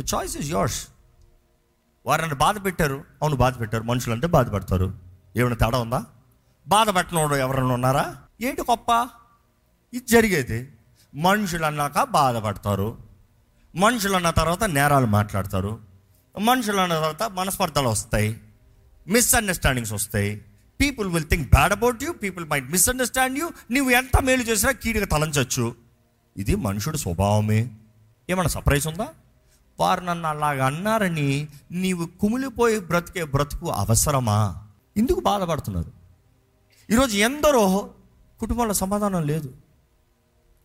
ద 0.00 0.04
చాయిస్ 0.14 0.36
ఇస్ 0.36 0.50
యోర్స్ 0.50 0.86
వారిని 2.06 2.34
బాధ 2.34 2.64
పెట్టారు. 2.64 3.04
అవును 3.22 3.36
బాధ 3.36 3.60
పెట్టారు. 3.60 3.82
మనుషులంటే 3.82 4.26
బాధపడతారు. 4.26 4.94
ఏమైనా 5.36 5.56
తేడా 5.56 5.78
ఉందా? 5.78 6.04
బాధ 6.68 6.90
పెట్టినోడు 6.90 7.34
ఎవరైనా 7.34 7.66
ఉన్నారా? 7.66 8.16
ఏంటి 8.42 8.62
గొప్ప? 8.62 9.08
ఇది 9.94 10.06
జరిగేది. 10.06 10.72
మనుషులు 11.14 11.66
అన్నాక 11.66 12.02
బాధపడతారు. 12.02 12.96
మనుషులు 13.76 14.16
అన్న 14.16 14.30
తర్వాత 14.30 14.64
నేరాలు 14.64 15.06
మాట్లాడతారు. 15.06 15.78
మనుషులు 16.40 16.80
అన్న 16.80 16.94
తర్వాత 16.94 17.22
మనస్పర్ధలు 17.22 17.88
వస్తాయి. 17.88 18.40
మిస్అండర్స్టాండింగ్స్ 19.08 19.92
వస్తాయి. 19.92 20.44
People 20.80 21.08
will 21.08 21.28
think 21.28 21.54
bad 21.54 21.72
about 21.72 22.02
you 22.02 22.12
people 22.12 22.48
might 22.48 22.70
misunderstand 22.70 23.38
you 23.38 23.50
నువ్వు 23.72 23.90
ఎంత 23.90 24.20
మేలు 24.20 24.42
చేసినా 24.42 24.72
కీడుగా 24.72 25.06
తలంచవచ్చు 25.06 25.74
ఇది 26.36 26.54
మనుషుడు 26.54 26.96
స్వభావమే. 26.96 27.70
ఏమైనా 28.30 28.48
సర్ప్రైజ్ 28.48 28.86
ఉందా? 28.86 29.08
వారు 29.80 30.00
నన్ను 30.00 30.28
అలాగ 30.28 30.62
అన్నారని 30.62 31.48
నీవు 31.70 32.06
కుమిలిపోయి 32.06 32.80
బ్రతికే 32.80 33.24
బ్రతుకు 33.24 33.70
అవసరమా? 33.70 34.68
ఎందుకు 34.96 35.20
బాధపడుతున్నారు? 35.20 35.92
ఈరోజు 36.90 37.16
ఎందరో 37.16 37.90
కుటుంబంలో 38.40 38.74
సమాధానం 38.74 39.26
లేదు. 39.26 39.54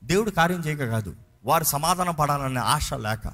దేవుడు 0.03 0.29
కార్యం 0.29 0.59
చేయక 0.59 0.89
కాదు. 0.89 1.15
వారు 1.45 1.63
సమాధానం 1.63 2.15
పడాలనే 2.15 2.59
ఆశ 2.59 2.93
లేక. 2.93 3.33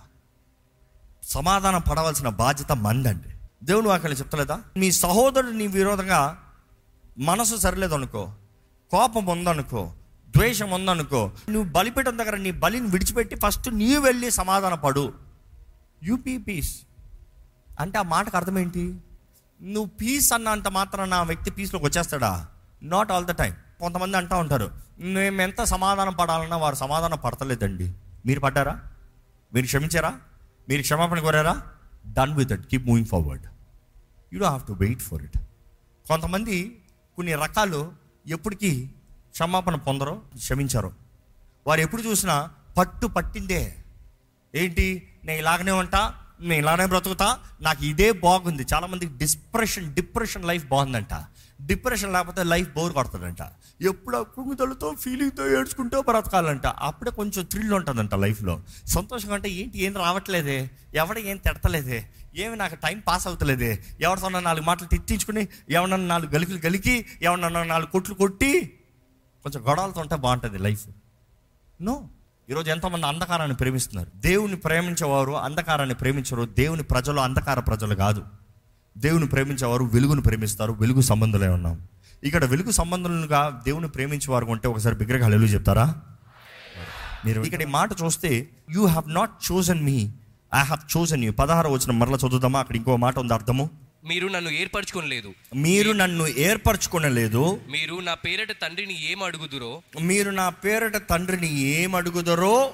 సమాధానం 1.23 1.81
పడవలసిన 1.91 2.29
బాధ్యత 2.29 2.71
మందండి. 2.71 3.32
దేవుడు 3.63 3.89
వాక్యాలు 3.89 4.15
చెప్తలేదా? 4.15 4.59
మీ 4.77 4.91
సహోదరుడు 4.91 5.51
నీ 5.51 5.67
విరోధంగా 5.67 6.21
మనసు 7.17 7.55
సరిలేదు 7.55 7.93
అనుకో 7.93 8.23
కోపం 8.91 9.25
ఉందనుకో 9.25 9.91
ద్వేషం 10.37 10.69
ఉందనుకో 10.71 11.31
నువ్వు 11.49 11.71
బలిపీఠం 11.71 12.17
దగ్గర 12.17 12.35
నీ 12.35 12.51
బలిని 12.51 12.87
విడిచిపెట్టి 12.87 13.35
ఫస్ట్ 13.35 13.69
నీవు 13.75 14.01
వెళ్ళి 14.01 14.31
సమాధాన 14.31 14.73
పడు. 14.73 15.13
యూపీ 16.03 16.37
పీస్ 16.37 16.81
అంటే 17.79 17.97
ఆ 17.97 18.01
మాటకు 18.01 18.37
అర్థం 18.37 18.59
ఏంటి? 18.59 18.83
నువ్వు 19.61 19.89
పీస్ 20.01 20.33
అన్నంత 20.33 20.67
మాత్రం 20.67 21.09
నా 21.09 21.23
వ్యక్తి 21.23 21.51
పీస్లోకి 21.51 21.85
వచ్చేస్తాడా? 21.85 22.47
నాట్ 22.83 23.11
ఆల్ 23.11 23.25
ద 23.25 23.31
టైం 23.31 23.53
కొంతమంది 23.79 24.17
అంటూ 24.17 24.35
ఉంటారు 24.37 24.71
మేము 24.99 25.41
ఎంత 25.41 25.63
సమాధానం 25.63 26.13
పడాలన్నా 26.13 26.57
వారు 26.57 26.75
సమాధానం 26.75 27.17
పడతలేదండి. 27.17 27.93
మీరు 28.25 28.39
పడ్డారా? 28.39 28.75
మీరు 29.53 29.65
క్షమించారా? 29.65 30.13
మీరు 30.69 30.81
క్షమాపణ 30.81 31.19
కోరారా? 31.19 31.55
Done 32.13 32.33
with 32.33 32.51
it 32.51 32.67
keep 32.67 32.87
moving 32.87 33.07
forward 33.07 33.47
you 34.33 34.39
do 34.39 34.45
have 34.45 34.67
to 34.67 34.73
wait 34.73 35.01
for 35.01 35.23
it 35.23 35.37
కొంతమంది 36.07 36.81
కొన్ని 37.15 37.33
రకాలు 37.35 37.91
ఎప్పటికీ 38.27 38.89
క్షమాపణ 39.31 39.75
పొందరో 39.75 40.21
క్షమించరు. 40.37 40.93
వారు 41.67 41.81
ఎప్పుడు 41.81 42.01
చూసినా 42.01 42.51
పట్టు 42.77 43.07
పట్టిందే. 43.07 43.75
ఏంటి? 44.55 45.09
నేను 45.25 45.39
ఇలాగనే 45.39 45.71
ఉంటా 45.71 46.15
నేను 46.39 46.59
ఇలానే 46.59 46.85
బ్రతుకుతా 46.85 47.39
నాకు 47.61 47.85
ఇదే 47.85 48.11
బాగుంది. 48.11 48.65
చాలామందికి 48.73 49.17
డిస్ప్రెషన్ 49.17 49.93
డిప్రెషన్ 49.93 50.45
లైఫ్ 50.45 50.65
బాగుందంట. 50.65 51.13
డిప్రెషన్ 51.65 52.13
లేకపోతే 52.13 52.43
లైఫ్ 52.43 52.73
బోర్ 52.73 52.93
కొడుతుందంట 52.93 53.37
ఎప్పుడు 53.81 54.25
కుంగుదలతో 54.35 54.95
ఫీలింగ్తో 55.01 55.59
ఏడ్చుకుంటూ 55.59 56.01
బ్రతకాలంట. 56.01 56.67
అప్పుడే 56.67 57.11
కొంచెం 57.11 57.45
థ్రిల్ 57.45 57.73
ఉంటుందంట 57.73 58.15
లైఫ్లో. 58.15 58.61
సంతోషంగా 58.85 59.35
అంటే 59.35 59.49
ఏంటి? 59.49 59.83
ఏం 59.83 59.97
రావట్లేదే? 59.97 60.71
ఎవడ 60.93 61.17
ఏం 61.17 61.37
తిడతలేదే? 61.37 62.09
ఏమి 62.35 62.57
నాకు 62.57 62.75
టైం 62.75 62.99
పాస్ 63.07 63.27
అవుతలేదే? 63.27 63.83
ఎవరితోనో 64.01 64.39
నాలుగు 64.39 64.63
మాటలు 64.63 64.87
తిట్టించుకుని 64.87 65.47
ఎవరన్నా 65.69 65.97
నాలుగు 65.97 66.31
గలికలు 66.31 66.57
గలికి 66.57 67.05
ఎవరన్నా 67.21 67.63
నాలుగు 67.63 67.87
కొట్లు 67.87 68.15
కొట్టి 68.15 68.79
కొంచెం 69.43 69.69
గొడవలతో 69.69 70.01
ఉంటే 70.01 70.15
బాగుంటుంది 70.15 70.57
లైఫ్. 70.57 70.87
నో. 71.81 72.07
ఈరోజు 72.49 72.71
ఎంతోమంది 72.71 73.07
అంధకారాన్ని 73.07 73.57
ప్రేమిస్తున్నారు. 73.57 74.11
దేవుని 74.15 74.55
ప్రేమించేవారు 74.55 75.31
అంధకారాన్ని 75.31 75.95
ప్రేమించరు. 75.95 76.45
దేవుని 76.45 76.83
ప్రజలు 76.83 77.19
అంధకార 77.19 77.59
ప్రజలు 77.59 77.95
కాదు. 77.95 78.23
దేవుని 78.97 79.27
ప్రేమించేవారు 79.27 79.83
వెలుగును 79.83 80.21
ప్రేమిస్తారు 80.21 80.71
వెలుగు 80.73 81.01
సంబంధులే 81.01 81.47
ఉన్నాం. 81.47 81.87
ఇక్కడ 82.23 82.45
వెలుగు 82.45 82.71
సంబంధులుగా 82.71 83.61
దేవుని 83.65 83.87
ప్రేమించేవారు 83.87 84.45
ఉంటే 84.45 84.67
ఒకసారి 84.67 84.95
బిగ్గరగా 84.95 85.23
హల్లెలూయా 85.23 85.53
చెప్తారా? 85.53 85.95
మీరు 87.25 87.41
ఇక్కడ 87.41 87.61
ఈ 87.61 87.65
మాట 87.65 87.89
చూస్తే 88.03 88.49
you 88.71 88.85
have 88.85 89.13
not 89.13 89.51
chosen 89.51 89.83
me 89.83 90.11
I 90.55 90.59
have 90.59 90.97
chosen 90.97 91.23
you 91.23 91.31
పదహారు 91.31 91.69
వచ్చిన 91.69 91.91
మరల 91.91 92.15
చదువుదామా? 92.15 92.59
అక్కడ 92.59 92.75
ఇంకో 92.75 92.95
మాట 92.95 93.19
ఉంది 93.19 93.33
అర్థము. 93.33 93.69
మీరు 94.05 94.27
నన్ను 94.27 94.49
ఏర్పరచుకోలేదు 94.49 95.33
మీరు 95.55 95.91
నన్ను 95.91 96.27
ఏర్పరచుకునలేదు. 96.27 97.59
మీరు 97.71 97.95
నా 97.95 98.13
పేరట 98.13 98.51
తండ్రిని 98.61 99.11
ఏం 99.11 99.23
అడుగుదురో? 99.23 99.81
మీరు 100.01 100.29
నా 100.29 100.49
పేరట 100.49 101.09
తండ్రిని 101.09 101.59
ఏం 101.59 101.95
అడుగుదరో? 101.95 102.73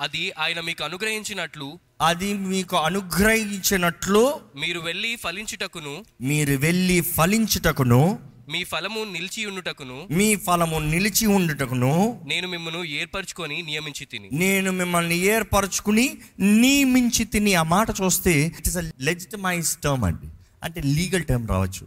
అది 0.00 0.32
ఆయన 0.38 0.60
మీకు 0.60 0.84
అనుగ్రహించినట్లు 0.84 1.78
అది 2.00 2.34
మీకు 2.34 2.76
అనుగ్రహించినట్లు 2.76 4.40
మీరు 4.56 4.80
వెళ్ళి 4.80 5.16
ఫలించుటకును 5.16 6.04
మీరు 6.20 6.56
వెళ్ళి 6.56 7.00
ఫలించుటకును 7.00 8.18
మీ 8.48 8.64
ఫలము 8.64 9.04
నిలిచి 9.04 9.46
ఉండుటకును 9.46 10.08
మీ 10.10 10.36
ఫలము 10.36 10.78
నిలిచి 10.78 11.26
ఉండుటకును 11.26 12.22
నేను 12.24 12.48
మిమ్మల్ని 12.48 12.92
ఏర్పరచుకొని 12.92 13.62
నియమించి 13.62 14.04
తిని. 14.04 14.28
నేను 14.32 14.72
మిమ్మల్ని 14.72 15.16
ఏర్పరచుకుని 15.16 16.18
నియమించి 16.40 17.24
తిని. 17.24 17.54
ఆ 17.54 17.62
మాట 17.62 17.90
చూస్తే 17.90 18.32
it 18.32 18.68
is 18.68 18.76
a 18.76 18.90
legitimize 19.00 19.76
term 19.76 20.04
అండి. 20.04 20.28
అంటే 20.62 20.80
లీగల్ 20.80 21.24
టర్మ్ 21.24 21.48
రావచ్చు. 21.48 21.86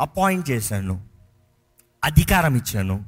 అపాయింట్ 0.00 0.50
చేశాను. 0.50 1.04
అధికారం 2.04 2.56
ఇచ్చాను. 2.56 3.04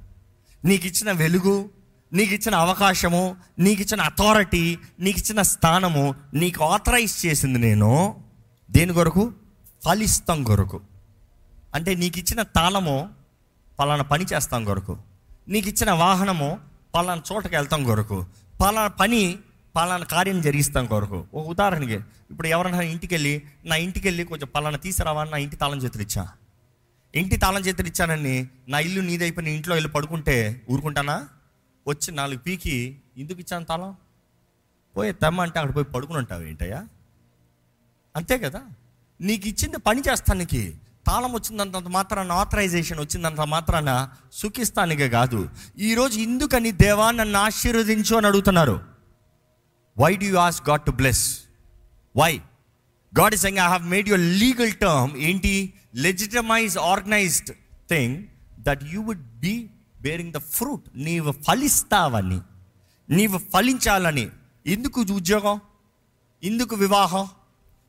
నీకు 0.64 0.86
ఇచ్చిన 0.86 1.12
వెలుగు 1.12 1.70
నీకు 2.12 2.34
ఇచ్చిన 2.34 2.54
అవకాశము 2.54 3.36
నీకు 3.58 3.82
ఇచ్చిన 3.82 4.00
అథారిటీ 4.00 4.78
నీకు 5.00 5.18
ఇచ్చిన 5.18 5.42
స్థానము 5.42 6.14
నీకు 6.34 6.64
ఆథరైజ్ 6.64 7.26
చేసింది 7.26 7.58
నేను. 7.58 8.22
దేని 8.70 8.92
కొరకు? 8.92 9.32
ఫలిస్తాం 9.84 10.44
కొరకు. 10.44 10.80
అంటే 11.74 11.94
నీకు 11.94 12.18
ఇచ్చిన 12.18 12.42
తాళము 12.42 13.10
పలానా 13.78 14.02
పని 14.02 14.24
చేస్తాం 14.24 14.64
కొరకు. 14.64 14.98
నీకు 15.48 15.68
ఇచ్చిన 15.68 15.90
వాహనము 15.90 16.58
పలానా 16.94 17.22
చోటకి 17.32 17.56
వెళ్తాం 17.56 17.84
కొరకు. 17.84 18.26
పలానా 18.60 18.88
పని 18.88 19.38
పలానా 19.76 20.04
కార్యం 20.04 20.40
జరిగిస్తాం 20.40 20.86
కొరకు. 20.86 21.26
ఒక 21.34 21.46
ఉదాహరణకి 21.46 21.94
ఇప్పుడు 22.30 22.48
ఎవరైనా 22.48 22.80
ఇంటికి 22.80 23.14
వెళ్ళి 23.14 23.42
నా 23.64 23.76
ఇంటికి 23.76 24.08
వెళ్ళి 24.08 24.24
కొంచెం 24.24 24.48
పలానా 24.54 24.76
తీసుకురావా 24.76 25.24
నా 25.24 25.36
ఇంటి 25.36 25.56
తాళం 25.56 25.78
చేతులు 25.78 26.02
ఇచ్చా? 26.02 26.28
ఇంటి 27.14 27.36
తాళం 27.36 27.62
చేతులు 27.62 27.88
ఇచ్చానని 27.88 28.48
నా 28.68 28.78
ఇల్లు 28.78 29.00
నీదైపోయిన 29.00 29.54
ఇంట్లో 29.54 29.74
వెళ్ళి 29.74 29.90
పడుకుంటే 29.90 30.62
ఊరుకుంటానా? 30.70 31.28
వచ్చి 31.88 32.12
నాలుగు 32.12 32.38
పీకి 32.38 32.98
ఎందుకు 33.16 33.40
ఇచ్చాను 33.40 33.64
తాళం? 33.64 33.96
పోయి 34.96 35.12
తెమ్మ 35.12 35.40
అంటే 35.40 35.58
అక్కడ 35.58 35.74
పోయి 35.74 35.84
పడుకుని 35.84 36.18
ఉంటావు 36.18 36.42
ఏంటయ్యా? 36.42 36.86
అంతే 38.16 38.38
కదా. 38.38 38.62
నీకు 39.20 39.48
ఇచ్చింది 39.48 39.78
పని 39.78 40.00
చేస్తానికి. 40.00 40.76
తాళం 41.06 41.32
వచ్చిందంత 41.32 41.76
మాత్రాన 41.76 42.32
ఆథరైజేషన్ 42.32 43.00
వచ్చిందంత 43.00 43.40
మాత్రాన 43.40 44.10
సుఖిస్తానికే 44.32 45.08
కాదు. 45.08 45.50
ఈరోజు 45.78 46.18
ఎందుకని 46.18 46.72
దేవా 46.72 47.10
నన్ను 47.10 47.38
ఆశీర్వదించు 47.38 48.16
అని 48.16 48.26
అడుగుతున్నారు. 48.26 48.80
Why 49.98 50.16
do 50.16 50.24
you 50.24 50.36
ask 50.36 50.62
God 50.68 50.82
to 50.82 50.90
bless 50.90 51.40
why 52.16 52.40
God 53.20 53.34
is 53.34 53.46
I 53.46 53.56
have 53.56 53.82
made 53.82 54.08
your 54.08 54.20
legal 54.20 54.72
term 54.72 55.16
ఏంటి? 55.16 55.72
Legitimize 55.94 56.78
organized 56.78 57.50
thing 57.90 58.24
that 58.60 58.84
you 58.84 59.02
would 59.02 59.26
be 59.40 59.70
bearing 60.02 60.32
the 60.32 60.38
fruit 60.38 60.82
నీవు 60.96 61.32
ఫలిస్తావని. 61.32 62.40
నీవు 63.10 63.38
ఫలించాలని. 63.38 64.30
ఎందుకు 64.66 65.00
ఉద్యోగం? 65.00 65.60
ఎందుకు 66.44 66.76
వివాహం? 66.76 67.28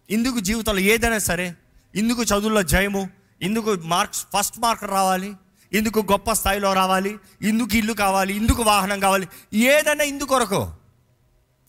ఇందుకు 0.09 0.39
జీవితంలో 0.39 0.79
ఏదైనా 0.79 1.17
సరే? 1.17 1.55
ఇందుకు 1.95 2.23
చదువుల్లో 2.23 2.63
జయము? 2.63 3.09
ఇందుకు 3.41 3.77
మార్క్స్ 3.83 4.25
ఫస్ట్ 4.37 4.59
మార్క్ 4.59 4.83
రావాలి? 4.83 5.33
ఎందుకు 5.73 5.99
గొప్ప 5.99 6.31
స్థాయిలో 6.31 6.73
రావాలి? 6.73 7.17
ఎందుకు 7.41 7.75
ఇల్లు 7.75 7.93
కావాలి? 7.93 8.35
ఎందుకు 8.35 8.63
వాహనం 8.63 8.99
కావాలి? 8.99 9.27
ఏదైనా 9.53 10.03
ఇందుకు 10.03 10.29
కొరకు. 10.29 10.73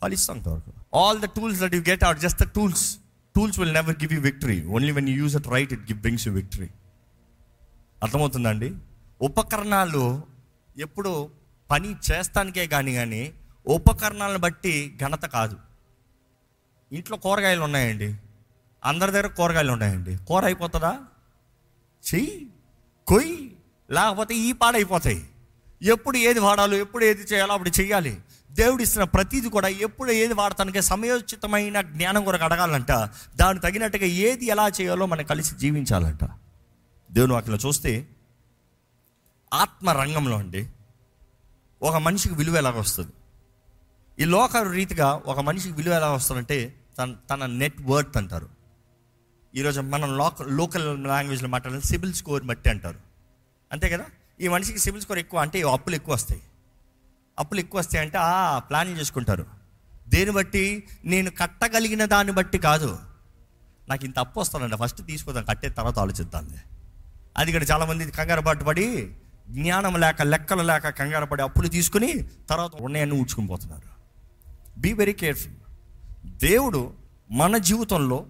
ఫలిస్తాం 0.03 0.41
కొరకు. 0.41 0.97
All 0.97 1.21
the 1.21 1.25
tools 1.25 1.61
that 1.61 1.75
you 1.75 1.81
get 1.89 2.05
are 2.05 2.19
just 2.19 2.43
the 2.43 2.47
tools 2.47 2.97
tools 3.37 3.59
will 3.59 3.75
never 3.75 3.97
give 3.97 4.13
you 4.13 4.21
victory 4.21 4.67
only 4.67 4.93
when 4.93 5.09
you 5.09 5.17
use 5.17 5.37
it 5.37 5.49
right 5.49 5.73
it 5.73 5.81
give 5.81 5.99
brings 5.99 6.29
you 6.29 6.35
victory 6.35 6.69
అర్థమవుతుందండి 8.03 8.75
ఉపకరణాలు 9.23 10.23
ఎప్పుడు 10.79 11.31
పని 11.71 11.97
చేస్తానికే 12.13 12.67
కానీ 12.67 12.95
కానీ 12.95 13.33
ఉపకరణాలను 13.67 14.39
బట్టి 14.39 14.99
ఘనత 15.03 15.25
కాదు. 15.25 15.57
ఇంట్లో 16.93 17.17
కూరగాయలు 17.17 17.61
ఉన్నాయండి. 17.61 18.17
అందరి 18.85 19.13
దగ్గర 19.13 19.27
కూరగాయలు 19.27 19.73
ఉన్నాయండి. 19.73 20.17
కూర 20.17 20.45
అయిపోతుందా? 20.45 20.99
చెయ్యి 22.15 22.51
కొయ్యి 23.07 23.57
లేకపోతే 23.91 24.35
ఈ 24.35 24.53
పాడైపోతాయి. 24.53 25.29
ఎప్పుడు 25.83 26.17
ఏది 26.17 26.41
వాడాలో 26.41 26.77
ఎప్పుడు 26.77 27.05
ఏది 27.05 27.23
చేయాలో 27.23 27.53
అప్పుడు 27.53 27.81
చేయాలి 27.81 28.19
దేవుడు 28.53 28.83
ఇస్తున్న 28.83 29.05
ప్రతిది 29.05 29.49
కూడా 29.49 29.69
ఎప్పుడు 29.69 30.13
ఏది 30.13 30.35
వాడతానికే 30.35 30.81
సమయోచితమైన 30.81 31.81
జ్ఞానం 31.81 32.25
కొరకు 32.25 32.45
అడగాలంట. 32.45 32.93
దానికి 33.37 33.67
తగినట్టుగా 33.67 34.05
ఏది 34.05 34.47
ఎలా 34.47 34.69
చేయాలో 34.69 35.07
మనం 35.07 35.25
కలిసి 35.25 35.55
జీవించాలంట. 35.55 36.25
దేవుని 37.13 37.33
వాటిలో 37.33 37.57
చూస్తే 37.57 38.07
ఆత్మ 39.55 39.91
రంగంలో 39.91 40.37
అండి 40.37 40.71
ఒక 41.83 41.95
మనిషికి 41.95 42.35
విలువ 42.35 42.57
ఎలాగ 42.57 42.79
వస్తుంది? 42.79 43.13
ఈ 44.19 44.25
లోక 44.25 44.57
రీతిగా 44.57 45.23
ఒక 45.27 45.41
మనిషికి 45.41 45.75
విలువ 45.75 45.95
ఎలా 45.95 46.11
వస్తుందంటే 46.11 46.75
తన 46.99 47.17
తన 47.31 47.47
నెట్ 47.47 47.83
వర్త్ 47.83 48.17
అంటారు. 48.17 48.49
ఈరోజు 49.55 49.81
మనం 49.81 50.17
లోక 50.17 50.43
లోకల్ 50.43 51.05
లాంగ్వేజ్లో 51.05 51.49
మాట్లాడాలి 51.49 51.87
సిబిల్ 51.87 52.15
స్కోర్ 52.15 52.45
బట్టి 52.45 52.71
అంటారు. 52.71 52.99
అంతే 53.73 53.89
కదా? 53.89 54.05
ఈ 54.41 54.49
మనిషికి 54.49 54.79
సిబిల్ 54.79 55.03
స్కోర్ 55.03 55.19
ఎక్కువ 55.19 55.41
అంటే 55.41 55.63
అప్పులు 55.63 55.95
ఎక్కువ 55.95 56.15
వస్తాయి. 56.15 56.43
అప్పులు 57.39 57.61
ఎక్కువ 57.61 57.81
వస్తాయి 57.81 58.05
అంటే 58.05 58.19
ఆ 58.19 58.59
ప్లానింగ్ 58.59 58.99
చేసుకుంటారు. 58.99 59.47
దేని 60.09 60.31
బట్టి? 60.31 60.89
నేను 61.05 61.31
కట్టగలిగిన 61.31 62.05
దాన్ని 62.05 62.33
బట్టి 62.33 62.59
కాదు. 62.59 62.99
నాకు 63.89 64.05
ఇంత 64.05 64.19
అప్పు 64.19 64.41
వస్తానండి 64.41 64.77
ఫస్ట్ 64.77 65.07
తీసుకోదాం 65.07 65.45
కట్టే 65.45 65.69
తర్వాత 65.69 65.99
ఆలోచిద్దాంలే. 65.99 66.59
అది 67.37 67.51
ఇక్కడ 67.51 67.71
చాలామంది 67.71 68.11
కంగారు 68.11 68.41
పట్టు 68.41 68.65
పడి 68.65 69.15
జ్ఞానం 69.51 69.95
లేక 70.01 70.23
లెక్కలు 70.23 70.63
లేక 70.63 70.89
కంగారు 70.89 71.27
పడి 71.27 71.43
అప్పులు 71.43 71.69
తీసుకుని 71.69 72.11
తర్వాత 72.51 72.71
ఉన్నాయని 72.81 73.15
ఊడ్చుకుని 73.15 73.47
పోతున్నారు. 73.47 73.89
బీ 74.79 74.93
వెరీ 74.93 75.13
కేర్ఫుల్ 75.13 75.57
దేవుడు 76.27 76.93
మన 77.31 77.57
జీవితంలో 77.57 78.27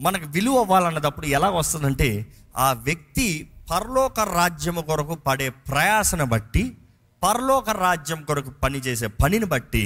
మనకు 0.00 0.26
విలువ 0.28 0.58
అవ్వాలన్నదప్పుడు 0.58 1.26
ఎలా 1.26 1.50
వస్తుందంటే 1.50 2.26
ఆ 2.56 2.72
వ్యక్తి 2.72 3.50
పరలోక 3.70 4.20
రాజ్యం 4.20 4.74
కొరకు 4.80 5.14
పడే 5.14 5.48
ప్రయాసను 5.50 6.24
బట్టి 6.24 6.76
పరలోక 7.22 7.70
రాజ్యం 7.70 8.22
కొరకు 8.22 8.50
పనిచేసే 8.50 9.06
పనిని 9.06 9.44
బట్టి 9.44 9.84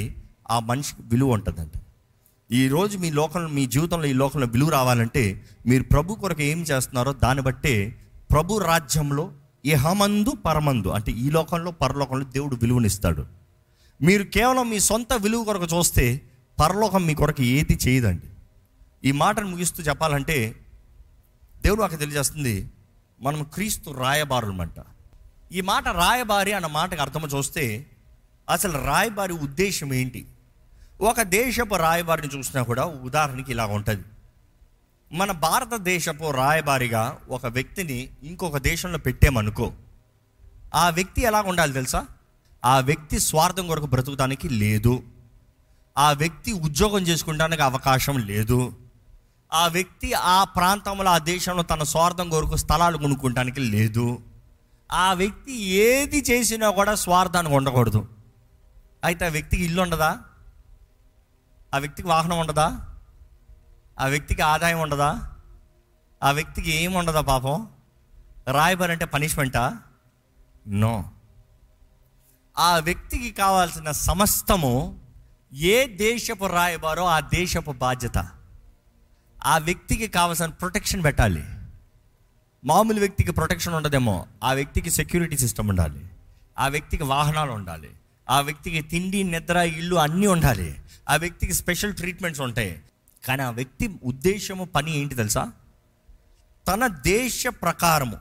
ఆ 0.51 0.59
మనిషికి 0.59 1.03
విలువ 1.03 1.33
ఉంటుందంట. 1.33 1.73
ఈరోజు 2.53 2.99
మీ 2.99 3.11
లోకంలో 3.11 3.49
మీ 3.49 3.67
జీవితంలో 3.67 4.07
ఈ 4.07 4.13
లోకంలో 4.13 4.47
విలువ 4.47 4.69
రావాలంటే 4.69 5.47
మీరు 5.67 5.83
ప్రభు 5.83 6.15
కొరకు 6.15 6.43
ఏం 6.43 6.63
చేస్తున్నారో 6.63 7.13
దాన్ని 7.13 7.43
బట్టే 7.43 7.75
ప్రభు 8.31 8.59
రాజ్యంలో 8.59 9.33
ఇహమందు 9.69 10.31
పరమందు 10.31 10.89
అంటే 10.89 11.13
ఈ 11.13 11.31
లోకంలో 11.31 11.71
పరలోకంలో 11.71 12.25
దేవుడు 12.25 12.57
విలువనిస్తాడు. 12.57 13.27
మీరు 14.03 14.23
కేవలం 14.23 14.71
మీ 14.71 14.81
సొంత 14.81 15.13
విలువ 15.13 15.45
కొరకు 15.45 15.77
చూస్తే 15.77 16.21
పరలోకం 16.61 17.07
మీ 17.07 17.15
కొరకు 17.15 17.43
ఏది 17.43 17.79
చేయదండి. 17.89 18.29
ఈ 19.09 19.13
మాటను 19.13 19.47
ముగిస్తూ 19.47 19.83
చెప్పాలంటే 19.83 20.37
దేవుడు 21.63 21.81
నాకు 21.81 21.97
తెలియజేస్తుంది 21.97 22.71
మనం 23.21 23.43
క్రీస్తు 23.43 23.91
రాయబారులమంట. 23.91 24.79
ఈ 25.53 25.61
మాట 25.61 25.89
రాయబారి 25.89 26.53
అన్న 26.53 26.67
మాటకు 26.67 27.01
అర్థం 27.01 27.23
చూస్తే 27.37 27.87
అసలు 28.51 28.85
రాయబారి 28.87 29.33
ఉద్దేశం 29.33 29.95
ఏంటి? 29.95 30.27
ఒక 31.01 31.23
దేశపు 31.23 31.75
రాయబారిని 31.75 32.39
చూసినా 32.39 32.63
కూడా 32.63 32.85
ఉదాహరణకి 32.85 33.53
ఇలా 33.53 33.67
ఉంటుంది. 33.67 34.05
మన 35.13 35.33
భారతదేశపు 35.33 36.31
రాయబారిగా 36.31 37.19
ఒక 37.29 37.47
వ్యక్తిని 37.47 38.09
ఇంకొక 38.23 38.57
దేశంలో 38.57 38.99
పెట్టామనుకో 38.99 39.73
ఆ 40.75 40.89
వ్యక్తి 40.89 41.23
ఎలా 41.23 41.41
ఉండాలి 41.41 41.73
తెలుసా? 41.73 42.07
ఆ 42.65 42.81
వ్యక్తి 42.81 43.19
స్వార్థం 43.19 43.67
కొరకు 43.67 43.87
బ్రతుకుతానికి 43.87 44.49
లేదు. 44.49 45.03
ఆ 45.99 46.13
వ్యక్తి 46.13 46.53
ఉద్యోగం 46.53 47.03
చేసుకుంటానికి 47.03 47.63
అవకాశం 47.63 48.19
లేదు. 48.19 48.73
ఆ 49.53 49.67
వ్యక్తి 49.67 50.13
ఆ 50.13 50.45
ప్రాంతంలో 50.45 51.11
ఆ 51.11 51.19
దేశంలో 51.19 51.63
తన 51.63 51.83
స్వార్థం 51.83 52.31
కొరకు 52.31 52.57
స్థలాలు 52.57 52.99
కొనుక్కోటానికి 52.99 53.61
లేదు. 53.61 54.19
ఆ 54.93 55.13
వ్యక్తి 55.13 55.63
ఏది 55.63 56.25
చేసినా 56.31 56.71
కూడా 56.71 56.95
స్వార్థానికి 56.95 57.55
ఉండకూడదు. 57.55 58.09
అయితే 59.05 59.27
ఆ 59.27 59.29
వ్యక్తికి 59.29 59.65
ఇల్లు 59.65 59.83
ఉండదా? 59.83 60.19
ఆ 61.75 61.79
వ్యక్తికి 61.79 62.09
వాహనం 62.09 62.39
ఉండదా? 62.39 62.98
ఆ 64.01 64.07
వ్యక్తికి 64.07 64.43
ఆదాయం 64.43 64.81
ఉండదా? 64.81 65.35
ఆ 66.23 66.31
వ్యక్తికి 66.31 66.71
ఏం 66.71 66.93
ఉండదా 66.93 67.21
పాపం? 67.21 67.69
రాయబారి 68.51 68.93
అంటే 68.93 69.05
పనిష్మెంటా? 69.05 69.77
నో. 70.69 71.05
ఆ 72.59 72.79
వ్యక్తికి 72.79 73.31
కావాల్సిన 73.31 73.91
సమస్తము 73.91 75.01
ఏ 75.55 75.87
దేశపు 75.87 76.47
రాయబారో 76.47 77.05
ఆ 77.05 77.21
దేశపు 77.21 77.73
బాధ్యత. 77.73 78.29
ఆ 79.45 79.59
వ్యక్తికి 79.59 80.09
కావాల్సిన 80.09 80.47
ప్రొటెక్షన్ 80.47 81.05
పెట్టాలి. 81.05 81.45
మామూలు 82.65 82.99
వ్యక్తికి 82.99 83.33
ప్రొటెక్షన్ 83.33 83.75
ఉండదేమో 83.75 84.27
ఆ 84.45 84.53
వ్యక్తికి 84.53 84.91
సెక్యూరిటీ 84.91 85.39
సిస్టమ్ 85.39 85.69
ఉండాలి. 85.69 86.11
ఆ 86.59 86.69
వ్యక్తికి 86.69 87.03
వాహనాలు 87.03 87.53
ఉండాలి. 87.53 87.91
ఆ 88.31 88.41
వ్యక్తికి 88.41 88.81
తిండి 88.81 89.23
నిద్ర 89.23 89.57
ఇల్లు 89.57 89.97
అన్నీ 89.97 90.27
ఉండాలి. 90.27 90.81
ఆ 91.09 91.17
వ్యక్తికి 91.17 91.53
స్పెషల్ 91.53 91.95
ట్రీట్మెంట్స్ 91.95 92.43
ఉంటాయి. 92.43 92.83
కానీ 93.25 93.43
ఆ 93.43 93.51
వ్యక్తి 93.51 93.99
ఉద్దేశము 94.03 94.65
పని 94.65 95.01
ఏంటి 95.01 95.15
తెలుసా? 95.15 95.53
తన 96.69 96.87
దేశ 96.87 97.45
ప్రకారము 97.63 98.17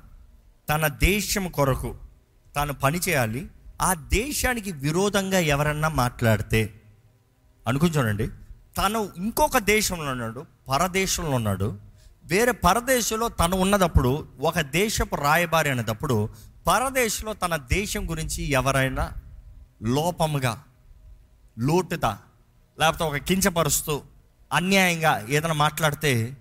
తన 0.69 0.87
దేశం 0.87 1.47
కొరకు 1.47 1.95
తాను 2.55 2.73
పని 2.73 2.97
చేయాలి. 2.97 3.49
ఆ 3.81 3.93
దేశానికి 3.93 4.71
విరోధంగా 4.71 5.39
ఎవరన్నా 5.39 5.89
మాట్లాడితే 5.89 6.81
అనుకుని 7.67 7.91
చూడండి 7.91 8.27
తను 8.77 9.09
ఇంకొక 9.17 9.57
దేశంలో 9.57 10.11
ఉన్నాడు 10.11 10.45
పరదేశంలో 10.69 11.31
ఉన్నాడు. 11.31 11.79
వేరే 12.23 12.51
పరదేశంలో 12.51 13.29
తను 13.29 13.55
ఉన్నదప్పుడు 13.55 14.27
ఒక 14.39 14.59
దేశపు 14.59 15.15
రాయబారి 15.15 15.69
అనేటప్పుడు 15.69 16.29
పరదేశంలో 16.67 17.33
తన 17.33 17.55
దేశం 17.55 18.09
గురించి 18.09 18.43
ఎవరైనా 18.43 19.11
లోపముగా 19.81 20.63
లోటుత 21.59 22.05
లేకపోతే 22.79 23.03
ఒక 23.03 23.17
కించపరుస్తూ 23.17 24.01
అన్యాయంగా 24.53 25.25
ఏదైనా 25.29 25.53
మాట్లాడితే 25.53 26.37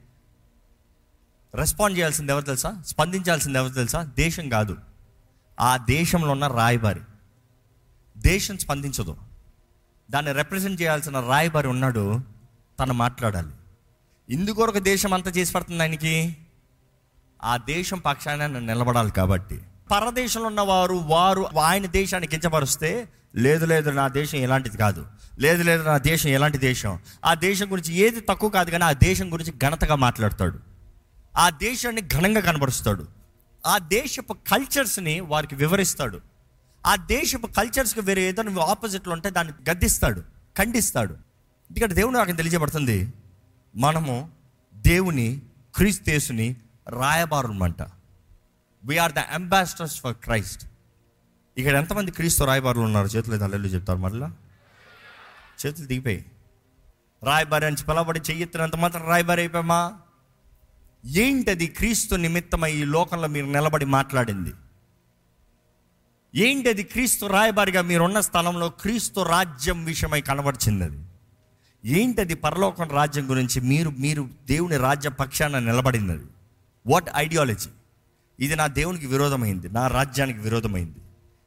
రెస్పాండ్ 1.54 1.98
చేయాల్సింది 1.98 2.32
ఎవరు 2.32 2.44
తెలుసా? 2.44 2.82
స్పందించాల్సింది 2.86 3.58
ఎవరు 3.58 3.72
తెలుసా? 3.72 4.02
దేశం 4.02 4.48
కాదు. 4.48 4.76
ఆ 5.60 5.76
దేశంలో 5.76 6.32
ఉన్న 6.32 6.46
రాయబారి. 6.46 7.00
దేశం 8.18 8.58
స్పందించదు. 8.58 9.16
దాన్ని 10.10 10.32
రిప్రజెంట్ 10.32 10.82
చేయాల్సిన 10.82 11.20
రాయబారి 11.20 11.68
ఉన్నాడు. 11.68 12.20
తను 12.80 12.94
మాట్లాడాలి. 12.94 13.52
ఇందుకొరకు 14.28 14.78
దేశం 14.78 15.14
అంతా 15.14 15.30
చేసి 15.30 15.52
పడుతుంది 15.52 15.82
ఆయనకి? 15.82 16.36
ఆ 17.44 17.56
దేశం 17.56 17.98
పక్షాన 17.98 18.46
నిలబడాలి 18.46 19.10
కాబట్టి. 19.10 19.62
పరదేశంలో 19.90 20.46
ఉన్నవారు 20.46 20.94
వారు 20.94 21.48
ఆయన 21.60 21.86
దేశాన్ని 21.86 22.26
కించపరుస్తే 22.26 23.08
లేదు 23.36 23.66
లేదు 23.66 23.90
నా 23.90 24.08
దేశం 24.08 24.38
ఎలాంటిది 24.38 24.76
కాదు. 24.76 25.06
లేదు 25.38 25.62
లేదు 25.62 25.82
నా 25.82 25.98
దేశం 25.98 26.30
ఎలాంటి 26.30 26.58
దేశం? 26.58 26.98
ఆ 27.24 27.34
దేశం 27.34 27.72
గురించి 27.72 27.94
ఏది 27.94 28.20
తక్కువ 28.20 28.50
కాదు 28.50 28.70
కానీ 28.70 28.84
ఆ 28.84 28.92
దేశం 28.92 29.32
గురించి 29.32 29.52
ఘనతగా 29.58 29.94
మాట్లాడతాడు. 29.94 30.58
ఆ 31.36 31.50
దేశాన్ని 31.50 32.02
ఘనంగా 32.02 32.40
కనబరుస్తాడు. 32.40 33.08
ఆ 33.66 33.78
దేశపు 33.78 34.32
కల్చర్స్ని 34.32 35.20
వారికి 35.20 35.54
వివరిస్తాడు. 35.54 36.20
ఆ 36.86 36.96
దేశపు 36.96 37.46
కల్చర్స్కి 37.46 38.00
వేరే 38.00 38.22
ఏదైనా 38.22 38.62
ఆపోజిట్లో 38.62 39.12
ఉంటే 39.12 39.30
దాన్ని 39.30 39.70
గద్దిస్తాడు 39.70 40.20
ఖండిస్తాడు. 40.58 41.12
ఎందుకంటే 41.70 41.94
దేవుడు 41.94 42.16
నాకు 42.16 42.32
తెలియజేయబడుతుంది 42.32 43.12
మనము 43.76 44.30
దేవుని 44.74 45.42
క్రీస్తేసుని 45.76 46.56
రాయబారులమంట. 46.88 47.82
We're 48.84 49.12
the 49.12 49.18
ambassadors 49.18 50.00
for 50.00 50.14
Christ 50.14 50.66
ఇక్కడ 51.56 51.74
ఎంతమంది 51.74 52.10
క్రీస్తు 52.10 52.44
రాయబారులు 52.44 52.82
ఉన్నారు? 52.82 53.06
చేతులు 53.06 53.44
అల్లెళ్ళు 53.44 53.68
చెప్తారు 53.68 53.98
మరలా? 53.98 54.32
చేతులు 55.66 55.86
దిగిపోయి. 55.86 56.24
రాయబారి 57.22 57.66
అని 57.66 57.76
పిలవబడి 57.76 58.20
చెయ్యెత్తినంత 58.30 58.76
మాత్రం 58.76 59.06
రాయబారి 59.06 59.40
అయిపోయామా? 59.40 59.98
ఏంటది 61.06 61.66
క్రీస్తు 61.66 62.14
నిమిత్తమై 62.14 62.72
ఈ 62.72 62.84
లోకంలో 62.84 63.28
మీరు 63.28 63.46
నిలబడి 63.46 63.84
మాట్లాడింది? 63.84 64.52
ఏంటది 66.34 66.82
క్రీస్తు 66.82 67.26
రాయబారిగా 67.26 67.82
మీరున్న 67.82 68.20
స్థలంలో 68.20 68.68
క్రీస్తు 68.68 69.20
రాజ్యం 69.20 69.84
విషయమై 69.84 70.20
కనబడిచింది 70.20 70.84
అది 70.84 70.98
ఏంటది 71.84 72.34
పరలోకం 72.34 72.88
రాజ్యం 72.88 73.30
గురించి 73.30 73.60
మీరు 73.60 73.90
మీరు 73.90 74.28
దేవుని 74.44 74.76
రాజ్య 74.76 75.10
పక్షాన 75.10 75.58
నిలబడినది? 75.58 76.24
వాట్ 76.86 77.08
ఐడియాలజీ 77.16 77.70
ఇది 78.40 78.56
నా 78.56 78.66
దేవునికి 78.66 79.06
విరోధమైంది 79.06 79.68
నా 79.68 79.86
రాజ్యానికి 79.86 80.38
విరోధమైంది. 80.38 81.00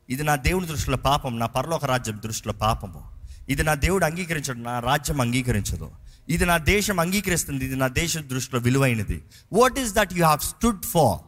ఇది 0.10 0.24
నా 0.24 0.36
దేవుని 0.36 0.67
దృష్టిలో 0.67 0.98
పాపం 0.98 1.39
నా 1.39 1.45
పరలోక 1.45 1.86
రాజ్యం 1.86 2.22
దృష్టిలో 2.26 2.54
పాపము. 2.54 3.04
ఇది 3.50 3.63
నా 3.63 3.74
దేవుడు 3.74 4.06
అంగీకరించడు 4.06 4.58
నా 4.58 4.80
రాజ్యం 4.80 5.22
అంగీకరించదు. 5.22 5.91
ఇది 6.30 6.45
నా 6.45 6.58
దేశం 6.58 7.00
అంగీకరిస్తుంది 7.00 7.65
ఇది 7.65 7.76
నా 7.76 7.88
దేశం 7.88 8.30
దృష్టిలో 8.30 8.62
విలువైనది. 8.62 9.24
What 9.54 9.80
is 9.80 9.93
that 9.93 10.13
you 10.13 10.24
have 10.24 10.39
stood 10.39 10.86
for 10.86 11.19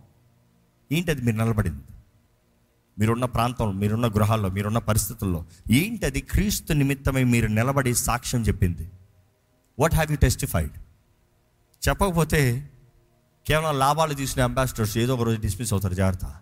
ఏంటది 0.93 1.21
మీరు 1.21 1.37
నిలబడింది? 1.37 1.83
మీరున్న 2.99 3.25
ప్రాంతంలో 3.25 3.71
మీరున్న 3.71 4.07
గృహాల్లో 4.07 4.49
మీరున్న 4.49 4.77
పరిస్థితుల్లో 4.77 5.45
ఏంటది 5.71 6.21
క్రీస్తు 6.21 6.73
నిమిత్తమై 6.73 7.23
మీరు 7.23 7.47
నిలబడి 7.47 7.95
సాక్ష్యం 7.95 8.41
చెప్పింది? 8.41 8.91
వాట్ 9.79 9.93
హ్యావ్ 9.93 10.11
యూ 10.11 10.17
టెస్టిఫైడ్ 10.17 10.71
చెప్పకపోతే 11.89 12.69
కేవలం 13.47 13.79
లాభాలు 13.79 14.13
తీసిన 14.13 14.43
అంబాసిడర్స్ 14.43 14.97
ఏదో 14.97 15.15
ఒక 15.15 15.21
రోజు 15.21 15.41
డిస్మిస్ 15.41 15.73
అవుతారు 15.73 15.93
జాగ్రత్త. 15.93 16.40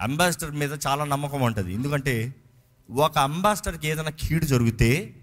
అంబాసిడర్ 0.00 0.50
మీద 0.50 0.72
చాలా 0.86 1.04
నమ్మకం 1.04 1.40
ఉంటుంది. 1.40 1.74
ఎందుకంటే 1.74 2.34
ఒక 2.90 3.18
అంబాసిడర్కి 3.18 3.88
ఏదైనా 3.88 4.10
కీడు 4.10 4.44
జరిగితే 4.44 5.14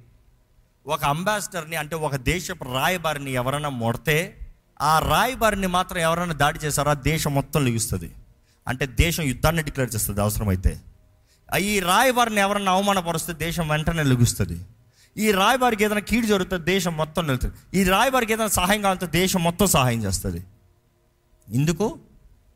ఒక 0.87 1.03
అంబాసిడర్ని 1.03 1.75
అంటే 1.75 1.95
ఒక 1.95 2.15
దేశపు 2.15 2.63
రాయబారిని 2.63 3.31
ఎవరైనా 3.31 3.69
మొడితే 3.69 4.37
ఆ 4.81 4.99
రాయబారిని 4.99 5.67
మాత్రం 5.67 5.99
ఎవరైనా 5.99 6.33
దాడి 6.33 6.59
చేశారో 6.59 6.93
దేశం 6.93 7.33
మొత్తం 7.33 7.65
లెగుస్తుంది. 7.65 8.11
అంటే 8.67 8.85
దేశం 8.85 9.23
యుద్ధాన్ని 9.23 9.63
డిక్లేర్ 9.63 9.95
చేస్తుంది 9.95 10.21
అవసరమైతే. 10.21 10.81
ఈ 11.59 11.79
రాయబారిని 11.79 12.41
ఎవరైనా 12.41 12.71
అవమానపరుస్తే 12.71 13.33
దేశం 13.33 13.67
వెంటనే 13.67 14.03
లెగుస్తుంది. 14.03 14.65
ఈ 15.17 15.31
రాయబారికి 15.31 15.83
ఏదైనా 15.83 16.01
కీడు 16.01 16.25
జరుగుతుంది 16.25 16.65
దేశం 16.65 16.97
మొత్తం 16.97 17.27
వెళ్తుంది 17.27 17.79
ఈ 17.79 17.83
రాయబారికి 17.83 18.33
ఏదైనా 18.33 18.49
సహాయం 18.49 18.81
కావాలంటే 18.81 19.07
దేశం 19.07 19.43
మొత్తం 19.43 19.67
సహాయం 19.67 20.03
చేస్తుంది. 20.03 20.43
ఎందుకు? 21.47 21.99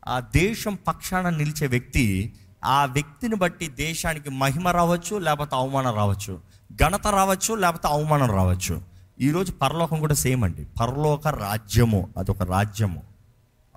ఆ 0.08 0.20
దేశం 0.20 0.78
పక్షాన 0.88 1.28
నిలిచే 1.28 1.66
వ్యక్తి 1.66 2.34
ఆ 2.64 2.84
వ్యక్తిని 2.84 3.36
బట్టి 3.36 3.68
దేశానికి 3.68 4.30
మహిమ 4.30 4.68
రావచ్చు 4.68 5.18
లేకపోతే 5.18 5.56
అవమానం 5.56 5.94
రావచ్చు. 5.94 6.40
ఘనత 6.74 7.06
రావచ్చు 7.06 7.54
లేకపోతే 7.54 7.88
అవమానం 7.88 8.30
రావచ్చు. 8.30 8.82
ఈరోజు 9.20 9.52
పరలోకం 9.52 10.00
కూడా 10.00 10.14
సేమ్ 10.14 10.44
అండి. 10.44 10.64
పరలోక 10.64 11.28
రాజ్యము 11.28 12.08
అదొక 12.18 12.42
రాజ్యము. 12.42 13.02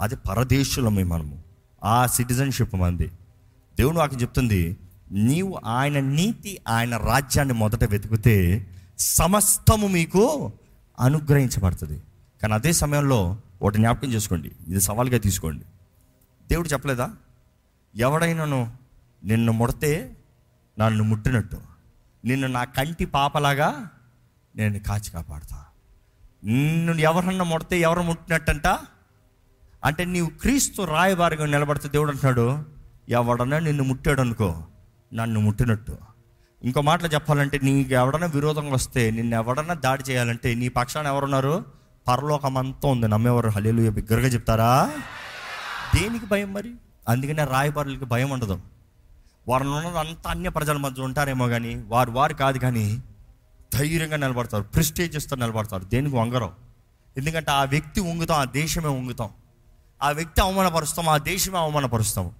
అది 0.01 0.15
పరదేశులమే 0.15 1.03
మనము. 1.03 1.43
ఆ 1.83 2.05
సిటిజన్షిప్ 2.05 2.75
మంది. 2.75 3.11
దేవుడు 3.77 3.97
నాకు 3.97 4.15
చెప్తుంది 4.15 4.77
నీవు 5.11 5.59
ఆయన 5.65 5.99
నీతి 5.99 6.59
ఆయన 6.67 6.97
రాజ్యాన్ని 6.97 7.53
మొదట 7.53 7.83
వెతికితే 7.83 8.67
సమస్తము 8.99 9.87
మీకు 9.87 10.51
అనుగ్రహించబడుతుంది. 10.99 12.01
కానీ 12.41 12.53
అదే 12.53 12.71
సమయంలో 12.71 13.37
ఒకటి 13.61 13.77
జ్ఞాపకం 13.77 14.13
చేసుకోండి. 14.13 14.51
ఇది 14.67 14.81
సవాల్గా 14.81 15.17
తీసుకోండి. 15.17 15.65
దేవుడు 16.49 16.67
చెప్పలేదా? 16.67 17.09
ఎవడైనాను 17.95 18.73
నిన్ను 19.23 19.51
ముడితే 19.51 20.17
నన్ను 20.79 21.03
ముట్టినట్టు. 21.03 21.57
నిన్ను 22.25 22.47
నా 22.47 22.63
కంటి 22.63 23.05
పాపలాగా 23.05 23.89
నేను 24.55 24.79
కాచి 24.79 25.11
కాపాడుతా. 25.11 25.65
నిన్ను 26.43 26.93
ఎవరన్నా 26.93 27.43
ముడితే 27.43 27.79
ఎవరు 27.79 28.01
ముట్టినట్టంట? 28.01 28.67
అంటే 29.85 30.05
నీవు 30.05 30.29
క్రీస్తు 30.29 30.81
రాయబారిగా 30.81 31.45
నిలబడితే 31.45 31.89
దేవుడు 31.89 32.09
అంటున్నాడు 32.09 32.65
ఎవడన్నా 33.09 33.59
నిన్ను 33.59 33.83
ముట్టాడు 33.83 34.21
అనుకో 34.21 34.63
నన్ను 35.13 35.39
ముట్టినట్టు. 35.39 35.97
ఇంకో 36.63 36.81
మాటలు 36.81 37.07
చెప్పాలంటే 37.07 37.59
నీకు 37.63 37.89
ఎవడన్నా 37.89 38.27
విరోధంగా 38.27 38.73
వస్తే 38.73 39.11
నిన్ను 39.11 39.35
ఎవడన్నా 39.35 39.73
దాడి 39.73 40.03
చేయాలంటే 40.03 40.55
నీ 40.55 40.69
పక్షాన 40.69 41.07
ఎవరున్నారు? 41.07 41.65
పరలోకం 42.07 42.57
అంతా 42.57 42.89
ఉంది. 42.89 43.07
నమ్మేవారు? 43.07 43.49
హలీలు 43.49 43.91
బిగ్గరగా 43.91 44.27
చెప్తారా? 44.27 44.91
దేనికి 45.95 46.25
భయం 46.25 46.53
మరి? 46.53 46.75
అందుకనే 47.09 47.43
రాయబారులకి 47.45 48.05
భయం 48.05 48.29
ఉండదు. 48.29 48.59
వారిని 49.47 49.69
ఉన్నది 49.69 49.99
అంత 49.99 50.27
అన్య 50.27 50.49
ప్రజల 50.49 50.77
మధ్య 50.77 51.01
ఉంటారేమో 51.01 51.47
కానీ 51.47 51.83
వారు 51.87 52.11
వారు 52.11 52.33
కాదు 52.33 52.57
కానీ 52.57 53.03
ధైర్యంగా 53.73 54.17
నిలబడతారు 54.17 54.63
ప్రిస్టేజెస్తో 54.63 55.35
నిలబడతారు. 55.35 55.83
దేనికి 55.83 56.15
వంగరం? 56.15 56.51
ఎందుకంటే 57.17 57.51
ఆ 57.51 57.63
వ్యక్తి 57.63 58.01
ఉంగుతాం 58.01 58.39
ఆ 58.39 58.43
దేశమే 58.43 58.87
ఉంగుతాం. 58.87 59.29
ఆ 60.03 60.11
వ్యక్తి 60.11 60.41
అవమానపరుస్తాం 60.41 61.09
ఆ 61.09 61.17
దేశమే 61.17 61.57
అవమానపరుస్తాం. 61.57 62.31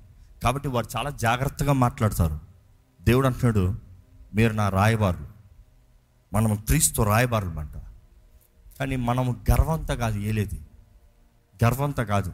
కాబట్టి 0.43 0.67
వారు 0.67 0.87
చాలా 0.97 1.09
జాగ్రత్తగా 1.09 1.73
మాట్లాడతారు. 1.73 2.39
దేవుడు 3.01 3.27
అంటున్నాడు 3.27 3.75
మీరు 4.35 4.53
నా 4.53 4.69
రాయబారులు. 4.69 5.27
మనం 6.33 6.55
క్రీస్తు 6.55 7.01
రాయబారులు 7.01 7.59
అంట 7.59 7.77
కానీ 8.79 8.95
మనము 8.95 9.35
గర్వంతా 9.51 9.95
కాదు 9.95 10.19
ఏలేది? 10.19 10.61
గర్వంతా 11.65 12.03
కాదు. 12.03 12.33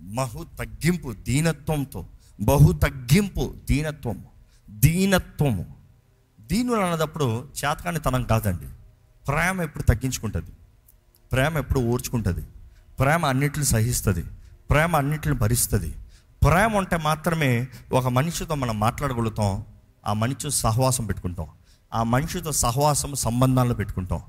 బహు 0.00 0.46
తగ్గింపు 0.58 1.12
దీనత్వంతో. 1.12 2.06
బహు 2.40 2.72
తగ్గింపు 2.72 3.54
దీనత్వము 3.70 4.24
దీనత్వము. 4.70 5.66
దీనులు 6.40 6.80
అన్నదప్పుడు 6.80 7.48
చేతకాని 7.64 7.98
తనం 7.98 8.22
కాదండి. 8.22 8.66
ప్రేమ 9.28 9.62
ఎప్పుడు 9.62 9.82
తగ్గించుకుంటుంది. 9.82 10.50
ప్రేమ 11.32 11.58
ఎప్పుడు 11.58 11.80
ఓర్చుకుంటుంది 11.80 12.42
ప్రేమ 13.00 13.26
అన్నిటిని 13.26 13.64
సహిస్తుంది. 13.64 14.24
ప్రేమ 14.70 14.96
అన్నిటిని 14.96 15.34
భరిస్తుంది. 15.34 15.90
ప్రేమ 16.42 16.76
ఉంటే 16.76 16.96
మాత్రమే 16.96 17.68
ఒక 17.92 18.06
మనిషితో 18.06 18.54
మనం 18.54 18.80
మాట్లాడగలుగుతాం. 18.80 19.64
ఆ 20.06 20.12
మనిషి 20.12 20.50
సహవాసం 20.50 21.06
పెట్టుకుంటాం. 21.06 21.46
ఆ 21.94 22.02
మనిషితో 22.02 22.52
సహవాసం 22.52 23.14
సంబంధాలు 23.14 23.74
పెట్టుకుంటాం. 23.74 24.22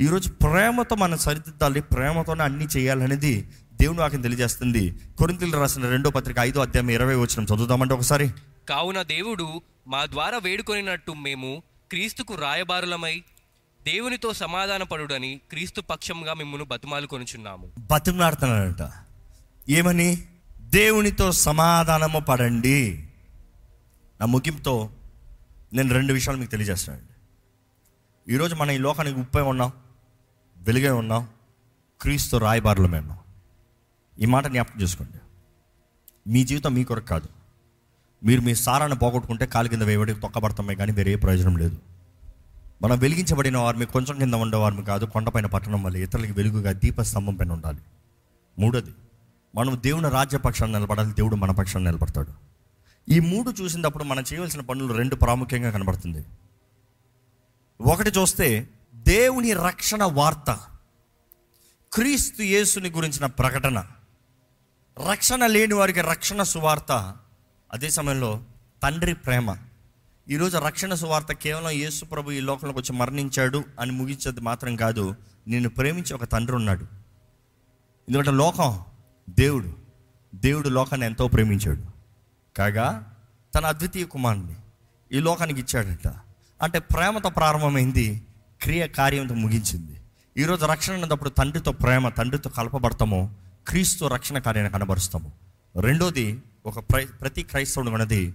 ఈరోజు 0.00 0.28
ప్రేమతో 0.28 0.96
మనం 0.96 1.18
సరిదిద్దాలి 1.18 1.80
ప్రేమతోనే 1.80 2.44
అన్నీ 2.44 2.64
చేయాలనేది 2.64 3.50
దేవుని 3.80 4.00
వాక్యం 4.00 4.22
తెలియజేస్తుంది. 4.22 4.94
కొరింతలు 5.18 5.60
రాసిన 5.60 5.88
రెండో 5.88 6.10
పత్రిక 6.10 6.38
ఐదో 6.38 6.60
అధ్యాయం 6.60 6.90
ఇరవై 6.90 7.14
వచ్చిన 7.14 7.44
చదువుదామంటే 7.44 7.94
ఒకసారి. 7.94 8.30
కావున 8.68 9.02
దేవుడు 9.02 9.62
మా 9.86 10.06
ద్వారా 10.06 10.38
వేడుకొనినట్టు 10.38 11.12
మేము 11.12 11.62
క్రీస్తుకు 11.90 12.34
రాయబారులమై 12.34 13.22
దేవునితో 13.82 14.32
సమాధానపడుడని 14.32 15.40
క్రీస్తు 15.50 15.80
పక్షంగా 15.80 16.34
మిమ్మల్ని 16.34 16.66
బతుమాలు 16.66 17.06
కొనుచున్నాము 17.06 17.70
బతిమలాడుతున్నాడంట. 17.78 18.90
ఏమని? 19.68 20.24
దేవునితో 20.60 21.32
సమాధానము 21.32 22.20
పడండి. 22.20 23.04
నా 24.20 24.26
ముగింపుతో 24.26 24.90
నేను 25.72 25.94
రెండు 25.94 26.12
విషయాలు 26.12 26.38
మీకు 26.38 26.50
తెలియజేస్తానండి 26.50 27.14
ఈరోజు 28.34 28.54
మన 28.54 28.70
ఈ 28.70 28.78
లోకానికి 28.78 29.20
ఉప్పై 29.20 29.42
ఉన్నాం 29.42 29.72
వెలుగే 30.56 30.90
ఉన్నాం 30.90 31.28
క్రీస్తు 32.00 32.36
రాయబారులమే 32.36 32.98
ఉన్నాం 32.98 33.18
ఈ 34.20 34.26
మాట 34.26 34.46
జ్ఞాపకం 34.46 34.80
చేసుకోండి. 34.80 35.18
మీ 36.30 36.44
జీవితం 36.44 36.74
మీ 36.74 36.84
కొరకు 36.84 37.06
కాదు. 37.06 37.28
మీరు 38.24 38.40
మీ 38.40 38.54
సారాన్ని 38.54 38.98
పోగొట్టుకుంటే 38.98 39.46
కాలు 39.46 39.68
కింద 39.68 39.82
వేయబడి 39.82 40.14
తొక్కబడతామే 40.14 40.74
కానీ 40.74 40.92
వేరే 40.92 41.12
ఏ 41.12 41.16
ప్రయోజనం 41.16 41.56
లేదు. 41.56 41.78
మనం 42.82 42.98
వెలిగించబడిన 42.98 43.56
వారిని 43.58 43.86
కొంచెం 43.86 44.18
కింద 44.18 44.34
ఉండేవారిని 44.34 44.84
కాదు 44.84 45.04
కొండపైన 45.04 45.46
పట్టణం 45.46 45.82
వల్ల 45.82 45.96
ఇతరులకి 45.96 46.32
వెలుగుగా 46.32 46.72
దీపస్తంభం 46.72 47.34
పైన 47.34 47.52
ఉండాలి. 47.52 47.78
మూడోది 48.58 48.90
మనం 49.54 49.80
దేవుని 49.84 50.08
రాజ్యపక్షాన్ని 50.08 50.76
నిలబడాలి 50.78 51.14
దేవుడు 51.14 51.36
మన 51.36 51.50
పక్షాన్ని 51.50 51.90
నిలబడతాడు. 51.90 52.32
ఈ 53.08 53.20
మూడు 53.20 53.50
చూసినప్పుడు 53.50 54.04
మనం 54.04 54.24
చేయవలసిన 54.32 54.60
పనులు 54.60 54.94
రెండు 54.94 55.14
ప్రాముఖ్యంగా 55.14 55.70
కనబడుతుంది. 55.70 56.24
ఒకటి 57.80 58.10
చూస్తే 58.10 58.68
దేవుని 58.94 59.52
రక్షణ 59.52 60.04
వార్త 60.04 60.58
క్రీస్తు 61.92 62.42
యేసుని 62.42 62.90
గురించిన 62.90 63.26
ప్రకటన. 63.26 63.86
రక్షణ 64.98 65.46
లేని 65.46 65.74
వారికి 65.74 66.00
రక్షణ 66.00 66.42
సువార్త. 66.42 67.16
అదే 67.72 67.90
సమయంలో 67.90 68.40
తండ్రి 68.82 69.14
ప్రేమ. 69.14 69.56
ఈరోజు 70.28 70.58
రక్షణ 70.58 70.94
సువార్త 70.94 71.32
కేవలం 71.32 71.70
యేసు 71.70 72.04
ప్రభు 72.04 72.30
ఈ 72.30 72.40
లోకంలోకి 72.40 72.78
వచ్చి 72.78 72.98
మరణించాడు 72.98 73.64
అని 73.80 73.92
ముగించేది 73.92 74.40
మాత్రం 74.40 74.76
కాదు 74.76 75.14
నిన్ను 75.48 75.68
ప్రేమించి 75.68 76.14
ఒక 76.14 76.24
తండ్రి 76.24 76.56
ఉన్నాడు. 76.56 76.84
ఎందుకంటే 78.08 78.30
లోకం 78.30 78.80
దేవుడు. 79.30 79.76
దేవుడు 80.34 80.68
లోకాన్ని 80.68 81.06
ఎంతో 81.06 81.28
ప్రేమించాడు. 81.28 81.82
కాగా 82.56 83.14
తన 83.54 83.66
అద్వితీయ 83.66 84.04
కుమారుని 84.04 84.54
ఈ 85.12 85.20
లోకానికి 85.20 85.60
ఇచ్చాడట. 85.60 86.08
అంటే 86.62 86.78
ప్రేమతో 86.78 87.30
ప్రారంభమైంది 87.30 88.22
క్రియ 88.62 88.88
కార్యంతో 88.88 89.34
ముగించింది. 89.34 90.00
ఈరోజు 90.36 90.66
రక్షణ 90.66 90.92
అన్నప్పుడు 90.92 91.30
తండ్రితో 91.30 91.72
ప్రేమ 91.72 92.08
తండ్రితో 92.08 92.50
కలపబడతాము 92.50 93.49
క్రీస్తు 93.70 94.04
రక్షణ 94.04 94.38
కార్యాన్ని 94.38 94.72
కనబరుస్తాము. 94.72 95.32
రెండోది 95.80 96.42
ఒక 96.66 96.78
ప్ర 96.78 97.06
ప్రతి 97.20 97.42
క్రైస్తవుడు 97.42 97.90
అన్నది 97.90 98.34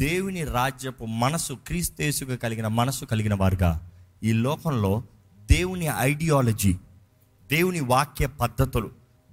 దేవుని 0.00 0.44
రాజ్యపు 0.44 1.04
మనసు 1.04 1.52
క్రీస్తేసుగా 1.52 2.36
కలిగిన 2.36 2.66
మనసు 2.66 3.04
కలిగిన 3.04 3.34
వారుగా. 3.34 3.90
ఈ 4.22 4.32
లోకంలో 4.32 5.02
దేవుని 5.50 5.88
ఐడియాలజీ 5.98 6.72
దేవుని 7.50 7.80
వాక్య 7.80 8.26
పద్ధతులు 8.26 8.90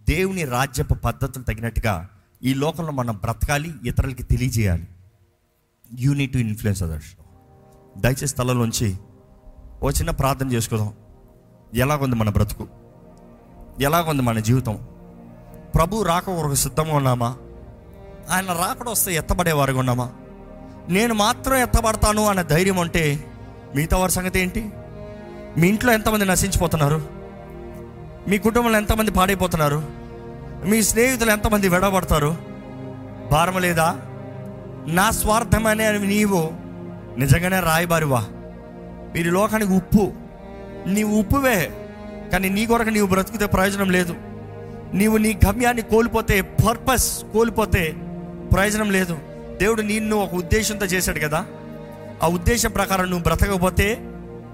దేవుని 0.09 0.45
రాజ్యపు 0.45 0.93
పద్ధతులు 0.93 1.43
తగినట్టుగా 1.43 2.09
ఈ 2.43 2.53
లోకంలో 2.53 2.91
మనం 2.91 3.15
బ్రతకాలి 3.15 3.73
ఇతరులకి 3.85 4.23
తెలియజేయాలి. 4.23 4.87
యూనిట్ 5.99 6.33
టు 6.33 6.37
ఇన్ఫ్లుయెన్స్ 6.37 6.83
అదర్స్ 6.83 7.13
దయచేసి 7.97 8.27
స్థలంలోంచి 8.27 8.97
ఓ 9.81 9.89
చిన్న 9.89 10.11
ప్రార్థన 10.11 10.51
చేసుకుందాం. 10.51 10.93
ఎలాగుంది 11.73 12.15
మన 12.15 12.29
బ్రతుకు? 12.29 12.67
ఎలాగుంది 13.81 14.21
మన 14.21 14.39
జీవితం? 14.39 14.98
ప్రభు 15.75 16.03
రాక 16.03 16.25
కొరకు 16.25 16.55
సిద్ధంగా 16.55 16.95
ఉన్నామా? 16.95 17.35
ఆయన 18.29 18.45
రాకడ 18.45 18.89
వస్తే 18.89 19.15
ఎత్తబడేవారుగా 19.15 19.79
ఉన్నామా? 19.79 20.09
నేను 20.89 21.13
మాత్రం 21.13 21.55
ఎత్తబడతాను 21.55 22.25
అనే 22.25 22.43
ధైర్యం 22.43 22.79
అంటే 22.79 23.23
మిగతా 23.75 23.97
వారి 23.97 24.11
సంగతి 24.11 24.39
ఏంటి? 24.39 24.69
మీ 25.57 25.67
ఇంట్లో 25.67 25.93
ఎంతమంది 25.93 26.25
నశించిపోతున్నారు? 26.25 27.01
మీ 28.27 28.37
కుటుంబంలో 28.37 28.77
ఎంతమంది 28.77 29.11
పాడైపోతున్నారు? 29.11 29.83
మీ 30.65 30.81
స్నేహితులు 30.81 31.31
ఎంతమంది 31.31 31.67
విడబడతారు 31.67 32.37
భారం 33.31 33.61
లేదా? 33.61 33.97
నా 34.87 35.11
స్వార్థమనే 35.11 35.91
నీవు 35.91 36.51
నిజంగానే 37.19 37.59
రాయబారివా? 37.59 38.25
మీరు 39.15 39.31
లోకానికి 39.31 39.73
ఉప్పు. 39.73 40.11
నీవు 40.87 41.19
ఉప్పువే 41.19 41.71
కానీ 42.31 42.49
నీ 42.49 42.65
కొరకు 42.65 42.89
నీవు 42.89 43.07
బ్రతికితే 43.07 43.45
ప్రయోజనం 43.45 43.89
లేదు. 43.89 44.15
నీవు 44.93 45.17
నీ 45.17 45.39
గమ్యాన్ని 45.45 45.81
కోల్పోతే 45.81 46.41
పర్పస్ 46.41 47.23
కోల్పోతే 47.33 47.95
ప్రయోజనం 48.53 48.91
లేదు. 48.91 49.19
దేవుడు 49.61 49.81
నిన్ను 49.81 50.17
ఒక 50.17 50.33
ఉద్దేశంతో 50.33 50.85
చేశాడు 50.85 51.19
కదా. 51.19 51.45
ఆ 52.23 52.27
ఉద్దేశం 52.27 52.71
ప్రకారం 52.71 53.09
నువ్వు 53.09 53.23
బ్రతకపోతే 53.23 53.95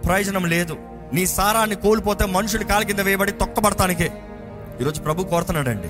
ప్రయోజనం 0.06 0.45
లేదు. 0.45 0.78
నీ 1.13 1.26
సారాన్ని 1.26 1.76
కోల్పోతే 1.76 2.26
మనుషులు 2.26 2.63
కాలు 2.63 2.86
కింద 2.86 3.00
వేయబడి 3.00 3.32
తొక్కబడతానికే 3.32 4.12
ఈరోజు 4.82 5.02
ప్రభు 5.02 5.24
కోరుతున్నాడండి. 5.24 5.88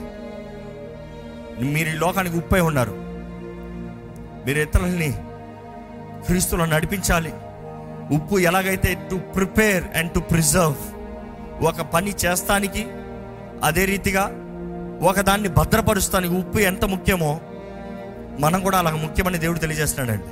మీరు 1.66 1.90
ఈ 1.90 1.92
లోకానికి 1.92 2.38
ఉప్పై 2.38 2.60
ఉన్నారు. 2.60 2.92
మీరు 4.46 4.60
ఇతరులని 4.60 5.12
క్రీస్తులను 6.26 6.72
నడిపించాలి. 6.72 7.34
ఉప్పు 8.16 8.40
ఎలాగైతే 8.40 9.08
to 9.12 9.16
prepare 9.16 9.84
and 9.98 10.12
to 10.12 10.20
preserve 10.20 10.76
ఒక 11.64 11.82
పని 11.82 12.14
చేస్తానికి 12.26 12.88
అదే 13.64 13.86
రీతిగా 13.86 14.32
ఒకదాన్ని 15.02 15.50
భద్రపరుస్తానికి 15.50 16.34
ఉప్పు 16.34 16.60
ఎంత 16.60 16.86
ముఖ్యమో 16.86 17.40
మనం 18.40 18.62
కూడా 18.62 18.78
అలాగ 18.78 18.96
ముఖ్యమని 18.96 19.38
దేవుడు 19.38 19.60
తెలియజేస్తున్నాడండి. 19.60 20.26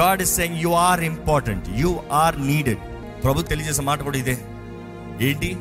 God 0.00 0.22
is 0.22 0.36
saying 0.36 0.56
you 0.56 0.70
are 0.70 1.00
important 1.00 1.68
you 1.76 2.00
are 2.12 2.46
needed 2.46 2.78
ప్రభు 3.24 3.42
తెలియజేసే 3.42 3.82
మాట 3.82 4.02
కూడా 4.02 4.18
ఇదే. 4.18 4.38
ఏంటి? 5.20 5.56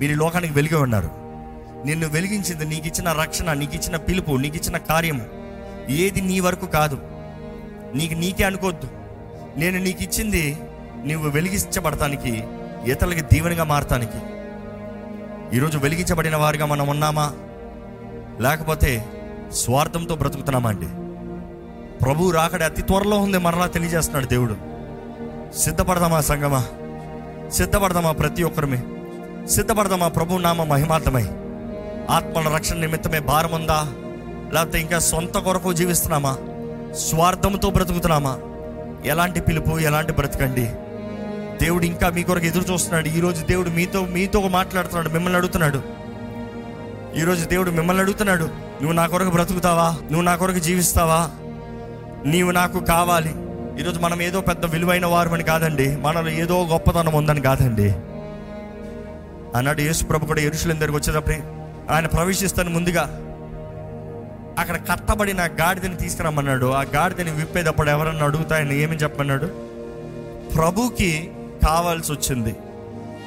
మీరు 0.00 0.14
లోకానికి 0.14 0.52
వెలిగి 0.52 0.74
ఉన్నారు. 0.74 1.10
నిన్ను 1.86 2.08
వెలిగించింది 2.08 2.64
నీకు 2.64 2.86
ఇచ్చిన 2.86 3.12
రక్షణ 3.12 3.52
నీకు 3.52 3.74
ఇచ్చిన 3.74 3.96
పిలుపు 3.96 4.32
నీకు 4.32 4.56
ఇచ్చిన 4.56 4.76
కార్యము. 4.76 5.24
ఏది 5.90 6.20
నీ 6.20 6.40
వరకు 6.40 6.66
కాదు. 6.66 6.98
నీకు 7.94 8.14
నీకే 8.14 8.44
అనుకోవద్దు. 8.44 8.88
నేను 9.56 9.78
నీకు 9.78 10.02
ఇచ్చింది 10.02 10.58
నువ్వు 11.06 11.30
వెలిగించబడటానికి 11.30 12.44
ఇతరులకి 12.86 13.20
దీవెనగా 13.20 13.64
మారటానికి. 13.64 14.35
ఈరోజు 15.54 15.78
వెలిగించబడిన 15.78 16.36
వారిగా 16.36 16.66
మనం 16.66 16.88
ఉన్నామా? 16.88 17.32
లేకపోతే 18.40 19.06
స్వార్థంతో 19.52 20.14
బ్రతుకుతున్నామా 20.14 20.70
అండి? 20.70 20.86
ప్రభు 22.04 22.30
రాకడ 22.30 22.62
అతి 22.62 22.82
త్వరలో 22.82 23.18
ఉంది 23.18 23.38
మరలా 23.38 23.66
తెలియజేస్తున్నాడు 23.66 24.26
దేవుడు. 24.26 24.56
సిద్ధపడదామా 25.58 26.20
సంగమా? 26.20 26.64
సిద్ధపడదామా 27.50 28.12
ప్రతి 28.12 28.42
ఒక్కరిమే? 28.42 28.84
సిద్ధపడదామా 29.46 30.08
ప్రభు 30.08 30.38
నామ 30.38 30.64
మహిమార్థమై? 30.64 31.22
ఆత్మల 32.10 32.54
రక్షణ 32.54 32.76
నిమిత్తమే 32.76 33.18
భారం 33.18 33.52
ఉందా? 33.52 33.92
లేకపోతే 34.52 34.80
ఇంకా 34.80 34.98
సొంత 34.98 35.38
కొరకు 35.38 35.72
జీవిస్తున్నామా? 35.72 36.36
స్వార్థంతో 36.94 37.70
బ్రతుకుతున్నామా? 37.70 38.38
ఎలాంటి 39.04 39.40
పిలుపు 39.40 39.78
ఎలాంటి 39.78 40.12
బ్రతకండి? 40.12 40.70
దేవుడు 41.62 41.84
ఇంకా 41.84 42.10
మీ 42.10 42.22
కొరకు 42.22 42.46
ఎదురు 42.46 42.72
చూస్తున్నాడు. 42.72 43.08
ఈరోజు 43.08 43.44
దేవుడు 43.44 43.70
మీతో 43.70 44.04
మీతో 44.04 44.48
మాట్లాడుతున్నాడు 44.48 45.08
మిమ్మల్ని 45.08 45.36
అడుగుతున్నాడు. 45.36 45.82
ఈరోజు 47.16 47.44
దేవుడు 47.44 47.70
మిమ్మల్ని 47.70 48.02
అడుగుతున్నాడు 48.02 48.44
నువ్వు 48.44 48.92
నా 48.92 49.06
కొరకు 49.06 49.30
బ్రతుకుతావా? 49.30 49.90
నువ్వు 49.90 50.22
నా 50.22 50.36
కొరకు 50.36 50.58
జీవిస్తావా? 50.58 51.30
నీవు 52.26 52.50
నాకు 52.50 52.80
కావాలి. 52.80 53.34
ఈరోజు 53.80 54.00
మనం 54.00 54.22
ఏదో 54.22 54.40
పెద్ద 54.40 54.66
విలువైన 54.66 55.06
వారమని 55.06 55.44
కాదండి. 55.44 55.96
మనలో 55.96 56.30
ఏదో 56.30 56.66
గొప్పతనం 56.66 57.14
ఉందని 57.14 57.40
కాదండి. 57.40 57.90
అన్నాడు 59.58 59.80
యేసు 59.80 60.04
ప్రభు 60.04 60.26
కూడా 60.26 60.40
ఎరుషులేం 60.40 60.80
దగ్గరికి 60.80 60.96
వచ్చేటప్పుడే 60.96 61.42
ఆయన 61.90 62.06
ప్రవేశిస్తాను 62.06 62.70
ముందుగా. 62.70 63.02
అక్కడ 64.58 64.76
కట్టబడిన 64.76 65.46
గాడిదని 65.46 65.96
తీసుకురమ్మన్నాడు. 65.96 66.66
ఆ 66.66 66.82
గాడిదని 66.82 67.30
విప్పేటప్పుడు 67.30 67.90
ఎవరన్నా 67.90 68.24
అడుగుతా 68.24 68.56
ఆయన 68.56 68.72
ఏమని 68.72 68.96
చెప్పమన్నాడు? 68.96 69.46
ప్రభుకి 70.54 71.30
కావాల్సి 71.66 72.12
వచ్చింది 72.12 72.56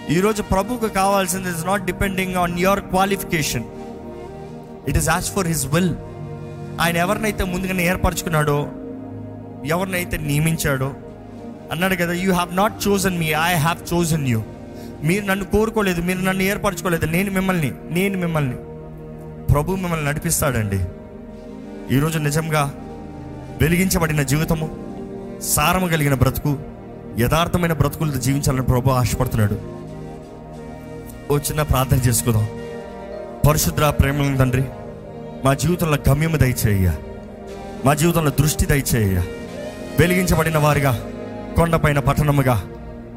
ఈరోజు 0.10 0.42
ప్రభుకు 0.42 0.88
కావాల్సింది 0.88 1.50
is 1.50 1.66
not 1.66 1.86
depending 1.86 2.36
on 2.36 2.60
your 2.60 2.80
qualification 2.80 3.64
it 4.88 4.98
is 4.98 5.10
as 5.10 5.26
for 5.26 5.48
his 5.48 5.66
will 5.66 5.96
ఆయన 6.82 6.98
ఎవరినైతే 6.98 7.44
ముందుగానే 7.44 7.86
ఏర్పరచుకున్నాడో 7.86 8.68
ఎవరినైతే 9.66 10.18
నియమించాడో 10.18 10.94
అన్నాడు 11.72 11.96
కదా 11.96 12.14
you 12.14 12.34
have 12.34 12.56
not 12.56 12.88
chosen 12.88 13.18
me 13.18 13.26
I 13.26 13.54
have 13.56 13.94
chosen 13.94 14.28
you 14.28 14.44
మీరు 15.04 15.26
నన్ను 15.26 15.46
కోరుకోలేదు 15.46 16.02
మీరు 16.02 16.20
నన్ను 16.20 16.44
ఏర్పరచుకోలేదు 16.44 17.06
నేను 17.06 17.32
మిమ్మల్ని 17.32 17.72
నేను 17.90 18.18
మిమ్మల్ని. 18.18 18.56
ప్రభు 19.54 19.72
మిమ్మల్ని 19.72 20.06
నడిపిస్తాడండి. 20.06 20.80
ఈరోజు 21.96 22.18
నిజంగా 22.20 22.64
వెలిగించబడిన 23.62 24.22
జీవితము 24.22 24.68
సారము 25.42 25.88
కలిగిన 25.88 26.14
బ్రతుకు 26.14 26.58
యథార్థమైన 27.20 27.74
బ్రతుకులతో 27.74 28.20
జీవించాలని 28.20 28.62
ప్రభు 28.62 28.90
ఆశపడుతున్నాడు. 28.90 29.60
ఓ 31.34 31.38
చిన్న 31.38 31.62
ప్రార్థన 31.62 31.98
చేసుకుందాం. 31.98 32.48
పరిశుద్ర 33.50 33.90
ప్రేమ 33.90 34.36
తండ్రి 34.36 34.64
మా 35.46 35.54
జీవితంలో 35.54 35.98
గమ్యము 36.10 36.38
దయచేయ 36.38 36.92
మా 37.86 37.94
జీవితంలో 37.94 38.32
దృష్టి 38.32 38.66
దయచేయ 38.66 39.18
వెలిగించబడిన 40.00 40.58
వారిగా 40.58 41.10
కొండపైన 41.58 42.00
పట్టణముగా 42.00 42.62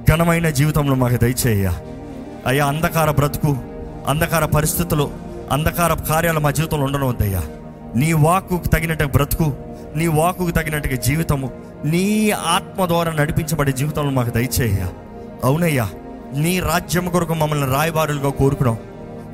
ఘనమైన 0.08 0.50
జీవితంలో 0.50 0.94
మాకు 0.94 1.16
దయచేయ 1.16 1.72
అయ్యా 2.46 2.66
అంధకార 2.66 3.10
బ్రతుకు 3.10 3.56
అంధకార 4.08 4.44
పరిస్థితులు 4.44 5.10
అంధకార 5.52 5.92
కార్యాలు 5.92 6.40
మా 6.40 6.50
జీవితంలో 6.50 6.84
ఉండడం 6.84 7.08
వద్దయ్యా 7.08 7.42
నీ 7.96 8.12
వాక్కుకు 8.12 8.68
తగినట్టు 8.68 9.04
బ్రతుకు 9.04 9.56
నీ 9.96 10.06
వాక్కుకు 10.06 10.50
తగినట్టుగా 10.50 10.96
జీవితము 10.96 11.50
నీ 11.84 12.30
ఆత్మ 12.30 12.86
ద్వారా 12.86 13.12
నడిపించబడే 13.12 13.72
జీవితంలో 13.72 14.10
మాకు 14.10 14.30
దయచేయ 14.30 14.86
అవునయ్యా 15.44 15.88
నీ 16.34 16.60
రాజ్యం 16.60 17.08
కొరకు 17.08 17.34
మమ్మల్ని 17.34 17.66
రాయబారులుగా 17.66 18.30
కోరుకున్నాం. 18.30 18.76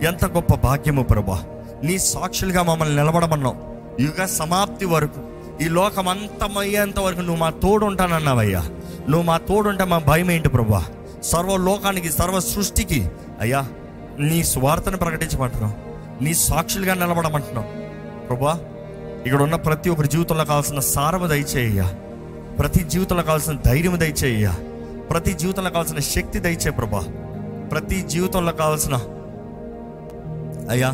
ఎంత 0.03 0.25
గొప్ప 0.25 0.55
భాగ్యము 0.55 1.03
ప్రభా. 1.03 1.45
నీ 1.85 1.99
సాక్షులుగా 1.99 2.63
మమ్మల్ని 2.63 2.97
నిలబడమన్నావు 2.97 3.57
యుగ 4.03 4.25
సమాప్తి 4.25 4.87
వరకు 4.87 5.21
ఈ 5.63 5.69
లోకం 5.69 6.09
అంతమయ్యేంత 6.09 7.01
వరకు 7.01 7.19
నువ్వు 7.19 7.37
మా 7.37 7.51
తోడు 7.51 7.87
ఉంటానన్నావయ్యా 7.87 8.61
నువ్వు 9.09 9.23
మా 9.23 9.37
తోడుంటే 9.37 9.85
మా 9.85 9.99
భయం 9.99 10.31
ఏంటి 10.31 10.49
ప్రభా? 10.49 10.85
సర్వ 11.23 11.57
లోకానికి 11.57 12.13
సర్వ 12.13 12.41
సృష్టికి 12.41 13.11
అయ్యా 13.41 13.67
నీ 14.19 14.45
స్వార్థను 14.45 14.97
ప్రకటించమంటున్నావు 14.97 15.75
నీ 16.25 16.35
సాక్షులుగా 16.35 16.95
నిలబడమంటున్నావు 16.95 17.67
ప్రభా 18.27 18.61
ఇక్కడ 19.27 19.43
ఉన్న 19.43 19.57
ప్రతి 19.57 19.91
ఒక్కరి 19.91 20.09
జీవితంలో 20.09 20.45
కావాల్సిన 20.45 20.81
సారము 20.81 21.27
దయచేయ్యా. 21.27 21.95
ప్రతి 22.59 22.85
జీవితంలో 22.85 23.23
కావాల్సిన 23.23 23.59
ధైర్యం 23.67 24.01
దయచేయ్యా 24.01 24.53
ప్రతి 25.11 25.33
జీవితంలో 25.33 25.71
కావాల్సిన 25.71 25.99
శక్తి 25.99 26.39
దయచే 26.41 26.71
ప్రభా. 26.71 27.03
ప్రతి 27.71 28.03
జీవితంలో 28.03 28.53
కావాల్సిన 28.53 28.95
అయ్యా 30.71 30.91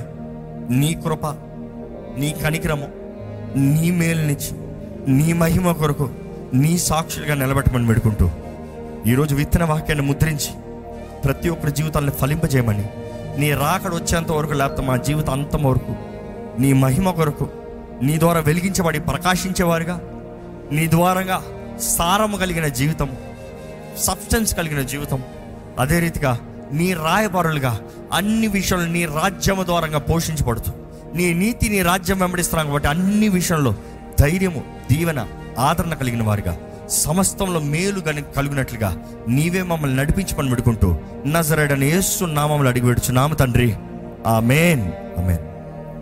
నీ 0.71 0.95
కృప 0.95 1.27
నీ 2.19 2.35
కనికరము 2.45 2.89
నీ 3.59 3.91
మేలునిచ్చి 3.91 4.53
నీ 5.09 5.33
మహిమ 5.33 5.73
కొరకు 5.73 6.07
నీ 6.55 6.79
సాక్షులుగా 6.79 7.35
నిలబెట్టమని 7.35 7.87
పెడుకుంటూ 7.87 8.27
ఈరోజు 9.07 9.35
విత్తన 9.35 9.65
వాక్యాన్ని 9.65 10.07
ముద్రించి 10.07 10.51
ప్రతి 11.25 11.49
ఒక్కరి 11.49 11.73
జీవితాన్ని 11.73 12.13
ఫలింపజేయమని 12.13 12.87
నీ 13.39 13.53
రాకడ 13.55 13.95
వచ్చేంత 13.95 14.33
వరకు 14.33 14.53
లేకపోతే 14.53 14.83
మా 14.83 14.97
జీవితం 14.97 15.33
అంతం 15.33 15.63
వరకు 15.63 15.95
నీ 16.61 16.73
మహిమ 16.73 17.11
కొరకు 17.11 17.47
నీ 18.03 18.19
ద్వారా 18.19 18.41
వెలిగించబడి 18.41 19.01
ప్రకాశించేవారుగా 19.01 19.97
నీ 20.73 20.87
ద్వారంగా 20.91 21.39
సారము 21.81 22.37
కలిగిన 22.37 22.67
జీవితం 22.67 23.17
సబ్స్టెన్స్ 23.99 24.57
కలిగిన 24.57 24.83
జీవితం. 24.83 25.23
అదే 25.79 25.99
రీతిగా 25.99 26.39
నీ 26.73 26.93
రాయబారులుగా 26.93 27.81
అన్ని 28.13 28.47
విషయంలో 28.47 28.87
నీ 28.87 29.05
రాజ్యము 29.05 29.63
ద్వారంగా 29.63 29.99
పోషించబడుతూ 29.99 30.73
నీ 31.15 31.35
నీతి 31.35 31.69
నీ 31.69 31.83
రాజ్యం 31.83 32.19
వెంబడిస్తున్నాం 32.19 32.67
కాబట్టి 32.67 32.89
అన్ని 32.89 33.29
విషయంలో 33.29 33.75
ధైర్యము 34.21 34.65
దీవెన 34.93 35.27
ఆదరణ 35.59 35.95
కలిగిన 35.95 36.23
వారిగా 36.23 36.59
సమస్తంలో 36.89 37.61
మేలు 37.61 38.01
గని 38.01 38.23
కలిగినట్లుగా 38.37 38.97
నీవే 39.29 39.63
మమ్మల్ని 39.63 39.97
నడిపించమని 39.97 40.51
పెడుకుంటూ 40.51 40.97
నజరడని 41.27 41.99
ఏసు 41.99 42.25
నామములు 42.25 42.69
అడిగి 42.69 43.13
నామ 43.13 43.35
తండ్రి. 43.35 43.77
ఆమెన్. 44.27 44.93
ఆమెన్. 45.19 45.54